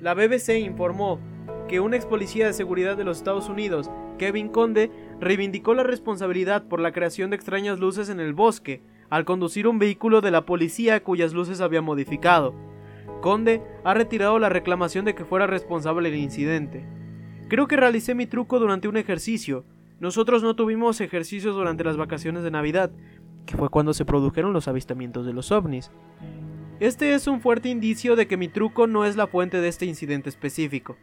La 0.00 0.14
BBC 0.14 0.58
informó 0.58 1.20
que 1.68 1.78
un 1.78 1.94
ex 1.94 2.04
policía 2.06 2.46
de 2.46 2.52
seguridad 2.52 2.96
de 2.96 3.04
los 3.04 3.18
Estados 3.18 3.48
Unidos 3.48 3.88
Kevin 4.20 4.50
Conde 4.50 4.90
reivindicó 5.18 5.72
la 5.72 5.82
responsabilidad 5.82 6.64
por 6.68 6.78
la 6.78 6.92
creación 6.92 7.30
de 7.30 7.36
extrañas 7.36 7.80
luces 7.80 8.10
en 8.10 8.20
el 8.20 8.34
bosque, 8.34 8.82
al 9.08 9.24
conducir 9.24 9.66
un 9.66 9.78
vehículo 9.78 10.20
de 10.20 10.30
la 10.30 10.44
policía 10.44 11.02
cuyas 11.02 11.32
luces 11.32 11.62
había 11.62 11.80
modificado. 11.80 12.54
Conde 13.22 13.62
ha 13.82 13.94
retirado 13.94 14.38
la 14.38 14.50
reclamación 14.50 15.06
de 15.06 15.14
que 15.14 15.24
fuera 15.24 15.46
responsable 15.46 16.10
del 16.10 16.20
incidente. 16.20 16.84
Creo 17.48 17.66
que 17.66 17.78
realicé 17.78 18.14
mi 18.14 18.26
truco 18.26 18.58
durante 18.58 18.88
un 18.88 18.98
ejercicio. 18.98 19.64
Nosotros 20.00 20.42
no 20.42 20.54
tuvimos 20.54 21.00
ejercicios 21.00 21.54
durante 21.54 21.82
las 21.82 21.96
vacaciones 21.96 22.42
de 22.42 22.50
Navidad, 22.50 22.90
que 23.46 23.56
fue 23.56 23.70
cuando 23.70 23.94
se 23.94 24.04
produjeron 24.04 24.52
los 24.52 24.68
avistamientos 24.68 25.24
de 25.24 25.32
los 25.32 25.50
ovnis. 25.50 25.90
Este 26.78 27.14
es 27.14 27.26
un 27.26 27.40
fuerte 27.40 27.70
indicio 27.70 28.16
de 28.16 28.28
que 28.28 28.36
mi 28.36 28.48
truco 28.48 28.86
no 28.86 29.06
es 29.06 29.16
la 29.16 29.26
fuente 29.26 29.62
de 29.62 29.68
este 29.68 29.86
incidente 29.86 30.28
específico. 30.28 30.98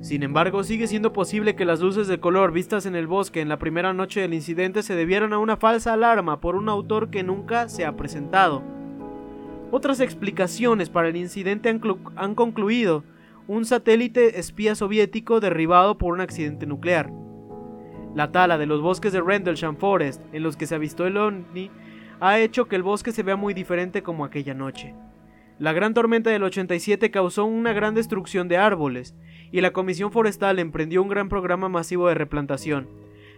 Sin 0.00 0.22
embargo, 0.22 0.64
sigue 0.64 0.86
siendo 0.86 1.12
posible 1.12 1.54
que 1.54 1.64
las 1.64 1.80
luces 1.80 2.08
de 2.08 2.20
color 2.20 2.52
vistas 2.52 2.86
en 2.86 2.96
el 2.96 3.06
bosque 3.06 3.40
en 3.40 3.48
la 3.48 3.58
primera 3.58 3.92
noche 3.92 4.20
del 4.20 4.34
incidente 4.34 4.82
se 4.82 4.94
debieran 4.94 5.32
a 5.32 5.38
una 5.38 5.56
falsa 5.56 5.92
alarma 5.92 6.40
por 6.40 6.56
un 6.56 6.68
autor 6.68 7.10
que 7.10 7.22
nunca 7.22 7.68
se 7.68 7.86
ha 7.86 7.96
presentado. 7.96 8.62
Otras 9.70 10.00
explicaciones 10.00 10.90
para 10.90 11.08
el 11.08 11.16
incidente 11.16 11.68
han, 11.68 12.34
concluido 12.34 13.04
un 13.48 13.64
satélite 13.64 14.38
espía 14.38 14.74
soviético 14.74 15.40
derribado 15.40 15.96
por 15.96 16.12
un 16.12 16.20
accidente 16.20 16.66
nuclear. 16.66 17.10
La 18.14 18.30
tala 18.30 18.58
de 18.58 18.66
los 18.66 18.82
bosques 18.82 19.12
de 19.12 19.22
Rendlesham 19.22 19.76
Forest, 19.76 20.22
en 20.34 20.42
los 20.42 20.56
que 20.58 20.66
se 20.66 20.74
avistó 20.74 21.06
el 21.06 21.16
OVNI, 21.16 21.70
ha 22.20 22.38
hecho 22.38 22.66
que 22.66 22.76
el 22.76 22.82
bosque 22.82 23.12
se 23.12 23.22
vea 23.22 23.36
muy 23.36 23.54
diferente 23.54 24.02
como 24.02 24.24
aquella 24.26 24.52
noche. 24.52 24.94
La 25.62 25.72
gran 25.72 25.94
tormenta 25.94 26.28
del 26.28 26.42
87 26.42 27.12
causó 27.12 27.44
una 27.44 27.72
gran 27.72 27.94
destrucción 27.94 28.48
de 28.48 28.56
árboles, 28.56 29.14
y 29.52 29.60
la 29.60 29.72
Comisión 29.72 30.10
Forestal 30.10 30.58
emprendió 30.58 31.00
un 31.00 31.08
gran 31.08 31.28
programa 31.28 31.68
masivo 31.68 32.08
de 32.08 32.14
replantación. 32.14 32.88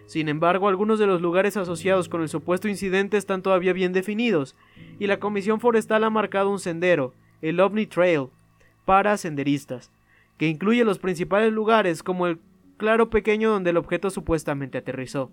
Sin 0.06 0.30
embargo, 0.30 0.68
algunos 0.68 0.98
de 0.98 1.06
los 1.06 1.20
lugares 1.20 1.58
asociados 1.58 2.08
con 2.08 2.22
el 2.22 2.30
supuesto 2.30 2.66
incidente 2.66 3.18
están 3.18 3.42
todavía 3.42 3.74
bien 3.74 3.92
definidos, 3.92 4.56
y 4.98 5.06
la 5.06 5.18
Comisión 5.20 5.60
Forestal 5.60 6.02
ha 6.02 6.08
marcado 6.08 6.48
un 6.48 6.60
sendero, 6.60 7.12
el 7.42 7.60
OVNI 7.60 7.84
Trail, 7.88 8.28
para 8.86 9.18
senderistas, 9.18 9.92
que 10.38 10.48
incluye 10.48 10.82
los 10.82 10.98
principales 10.98 11.52
lugares 11.52 12.02
como 12.02 12.26
el 12.26 12.38
claro 12.78 13.10
pequeño 13.10 13.50
donde 13.50 13.68
el 13.68 13.76
objeto 13.76 14.08
supuestamente 14.08 14.78
aterrizó. 14.78 15.30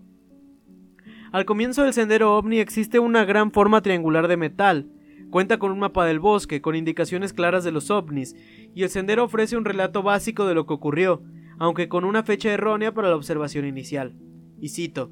Al 1.32 1.46
comienzo 1.46 1.84
del 1.84 1.94
sendero 1.94 2.36
OVNI 2.36 2.60
existe 2.60 2.98
una 2.98 3.24
gran 3.24 3.50
forma 3.50 3.80
triangular 3.80 4.28
de 4.28 4.36
metal, 4.36 4.90
Cuenta 5.32 5.58
con 5.58 5.72
un 5.72 5.78
mapa 5.78 6.04
del 6.04 6.20
bosque, 6.20 6.60
con 6.60 6.76
indicaciones 6.76 7.32
claras 7.32 7.64
de 7.64 7.72
los 7.72 7.90
ovnis, 7.90 8.36
y 8.74 8.82
el 8.82 8.90
sendero 8.90 9.24
ofrece 9.24 9.56
un 9.56 9.64
relato 9.64 10.02
básico 10.02 10.44
de 10.46 10.52
lo 10.52 10.66
que 10.66 10.74
ocurrió, 10.74 11.22
aunque 11.58 11.88
con 11.88 12.04
una 12.04 12.22
fecha 12.22 12.52
errónea 12.52 12.92
para 12.92 13.08
la 13.08 13.16
observación 13.16 13.64
inicial. 13.64 14.14
Y 14.60 14.68
cito, 14.68 15.10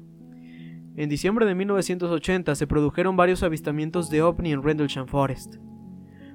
en 0.95 1.09
diciembre 1.09 1.47
de 1.47 1.55
1980 1.55 2.53
se 2.53 2.67
produjeron 2.67 3.17
varios 3.17 3.41
avistamientos 3.41 4.11
de 4.11 4.21
ovni 4.21 4.51
en 4.51 4.61
Rendlesham 4.61 5.07
Forest. 5.07 5.55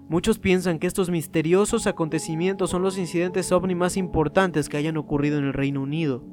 Muchos 0.09 0.41
piensan 0.41 0.81
que 0.81 0.89
estos 0.89 1.09
misteriosos 1.09 1.87
acontecimientos 1.87 2.71
son 2.71 2.83
los 2.83 2.99
incidentes 2.99 3.53
ovni 3.53 3.77
más 3.77 3.97
importantes 3.97 4.69
que 4.69 4.79
hayan 4.79 4.97
ocurrido 4.97 5.39
en 5.39 5.45
el 5.45 5.53
Reino 5.53 5.81
Unido. 5.81 6.25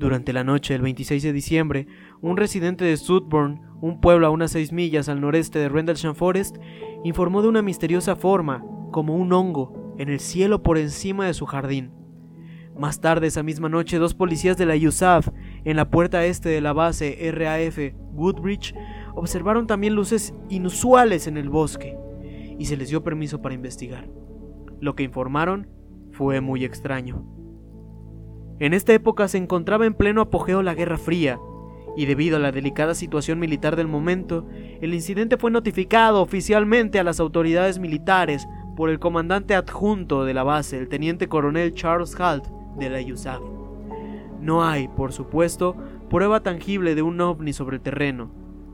Durante 0.00 0.32
la 0.32 0.44
noche 0.44 0.72
del 0.72 0.80
26 0.80 1.22
de 1.22 1.32
diciembre, 1.34 1.86
un 2.22 2.38
residente 2.38 2.86
de 2.86 2.96
Sudburn, 2.96 3.60
un 3.82 4.00
pueblo 4.00 4.26
a 4.26 4.30
unas 4.30 4.52
seis 4.52 4.72
millas 4.72 5.10
al 5.10 5.20
noreste 5.20 5.58
de 5.58 5.68
Rendlesham 5.68 6.14
Forest, 6.14 6.56
informó 7.04 7.42
de 7.42 7.48
una 7.48 7.60
misteriosa 7.60 8.16
forma, 8.16 8.64
como 8.92 9.14
un 9.14 9.30
hongo, 9.34 9.94
en 9.98 10.08
el 10.08 10.18
cielo 10.18 10.62
por 10.62 10.78
encima 10.78 11.26
de 11.26 11.34
su 11.34 11.44
jardín. 11.44 11.90
Más 12.78 13.02
tarde 13.02 13.26
esa 13.26 13.42
misma 13.42 13.68
noche, 13.68 13.98
dos 13.98 14.14
policías 14.14 14.56
de 14.56 14.64
la 14.64 14.74
USAF, 14.74 15.28
en 15.66 15.76
la 15.76 15.90
puerta 15.90 16.24
este 16.24 16.48
de 16.48 16.62
la 16.62 16.72
base 16.72 17.18
RAF 17.30 17.92
Woodbridge, 18.14 18.74
observaron 19.14 19.66
también 19.66 19.94
luces 19.94 20.32
inusuales 20.48 21.26
en 21.26 21.36
el 21.36 21.50
bosque, 21.50 21.98
y 22.58 22.64
se 22.64 22.78
les 22.78 22.88
dio 22.88 23.04
permiso 23.04 23.42
para 23.42 23.54
investigar. 23.54 24.08
Lo 24.80 24.94
que 24.94 25.02
informaron 25.02 25.68
fue 26.10 26.40
muy 26.40 26.64
extraño. 26.64 27.39
En 28.60 28.74
esta 28.74 28.92
época 28.92 29.26
se 29.26 29.38
encontraba 29.38 29.86
en 29.86 29.94
pleno 29.94 30.20
apogeo 30.20 30.62
la 30.62 30.74
Guerra 30.74 30.98
Fría, 30.98 31.40
y 31.96 32.04
debido 32.04 32.36
a 32.36 32.40
la 32.40 32.52
delicada 32.52 32.94
situación 32.94 33.38
militar 33.38 33.74
del 33.74 33.88
momento, 33.88 34.46
el 34.82 34.92
incidente 34.92 35.38
fue 35.38 35.50
notificado 35.50 36.20
oficialmente 36.20 37.00
a 37.00 37.04
las 37.04 37.20
autoridades 37.20 37.78
militares 37.78 38.46
por 38.76 38.90
el 38.90 38.98
comandante 38.98 39.54
adjunto 39.54 40.26
de 40.26 40.34
la 40.34 40.42
base, 40.42 40.78
el 40.78 40.90
teniente 40.90 41.26
coronel 41.26 41.72
Charles 41.72 42.14
Halt, 42.20 42.48
de 42.78 42.90
la 42.90 43.00
USAF. 43.00 43.40
No 44.42 44.62
hay, 44.62 44.88
por 44.88 45.12
supuesto, 45.12 45.74
prueba 46.10 46.42
tangible 46.42 46.94
de 46.94 47.02
un 47.02 47.18
ovni 47.22 47.54
sobre 47.54 47.76
el 47.76 47.82
terreno. 47.82 48.30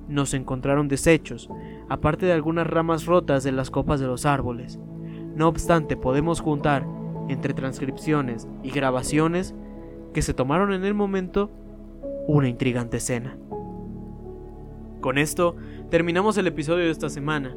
No 0.09 0.27
se 0.27 0.37
encontraron 0.37 0.89
desechos, 0.89 1.49
aparte 1.89 2.27
de 2.27 2.33
algunas 2.33 2.67
ramas 2.67 3.07
rotas 3.07 3.45
de 3.45 3.53
las 3.53 3.71
copas 3.71 4.01
de 4.01 4.07
los 4.07 4.27
árboles. 4.27 4.81
No 5.37 5.47
obstante, 5.47 5.97
podemos 5.97 6.41
juntar, 6.41 6.85
entre 7.29 7.55
transcripciones 7.55 8.49
y 8.63 8.71
grabaciones 8.71 9.55
que 10.17 10.23
se 10.23 10.33
tomaron 10.33 10.73
en 10.73 10.87
el 10.87 10.95
momento, 10.95 11.51
una 12.27 12.49
intrigante 12.49 12.97
escena. 12.97 13.37
Con 15.03 15.19
esto, 15.19 15.57
terminamos 15.91 16.39
el 16.39 16.47
episodio 16.47 16.87
de 16.87 16.91
esta 16.91 17.11
semana, 17.11 17.55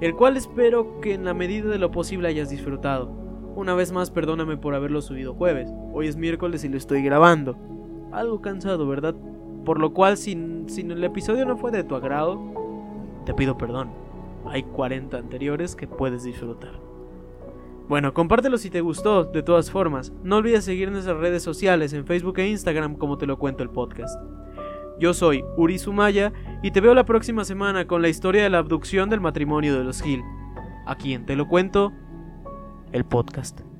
el 0.00 0.16
cual 0.16 0.36
espero 0.36 1.00
que 1.00 1.14
en 1.14 1.24
la 1.24 1.34
medida 1.34 1.70
de 1.70 1.78
lo 1.78 1.92
posible 1.92 2.26
hayas 2.26 2.50
disfrutado. 2.50 3.12
Una 3.54 3.74
vez 3.74 3.92
más, 3.92 4.10
perdóname 4.10 4.56
por 4.56 4.74
haberlo 4.74 5.02
subido 5.02 5.34
jueves. 5.34 5.72
Hoy 5.92 6.08
es 6.08 6.16
miércoles 6.16 6.64
y 6.64 6.68
lo 6.68 6.76
estoy 6.76 7.00
grabando. 7.00 7.56
Algo 8.10 8.42
cansado, 8.42 8.88
¿verdad? 8.88 9.14
Por 9.64 9.78
lo 9.78 9.92
cual, 9.92 10.16
si, 10.16 10.32
el 10.32 11.04
episodio 11.04 11.44
no 11.44 11.56
fue 11.56 11.70
de 11.70 11.84
tu 11.84 11.94
agrado, 11.94 12.42
te 13.24 13.34
pido 13.34 13.56
perdón. 13.56 13.88
Hay 14.46 14.64
40 14.64 15.16
anteriores 15.16 15.76
que 15.76 15.86
puedes 15.86 16.24
disfrutar. 16.24 16.81
Bueno, 17.88 18.14
compártelo 18.14 18.58
si 18.58 18.70
te 18.70 18.80
gustó, 18.80 19.24
de 19.24 19.42
todas 19.42 19.70
formas. 19.70 20.12
No 20.22 20.36
olvides 20.36 20.64
seguir 20.64 20.90
nuestras 20.90 21.18
redes 21.18 21.42
sociales, 21.42 21.92
en 21.92 22.06
Facebook 22.06 22.38
e 22.38 22.48
Instagram, 22.48 22.96
como 22.96 23.18
te 23.18 23.26
lo 23.26 23.38
cuento 23.38 23.62
el 23.62 23.70
podcast. 23.70 24.18
Yo 24.98 25.14
soy 25.14 25.44
Uri 25.56 25.78
Sumaya 25.78 26.32
y 26.62 26.70
te 26.70 26.80
veo 26.80 26.94
la 26.94 27.04
próxima 27.04 27.44
semana 27.44 27.86
con 27.86 28.02
la 28.02 28.08
historia 28.08 28.42
de 28.44 28.50
la 28.50 28.58
abducción 28.58 29.10
del 29.10 29.20
matrimonio 29.20 29.76
de 29.76 29.84
los 29.84 30.04
Hill. 30.04 30.22
Aquí 30.86 31.12
en 31.12 31.26
Te 31.26 31.36
lo 31.36 31.48
cuento 31.48 31.92
el 32.92 33.04
podcast. 33.04 33.71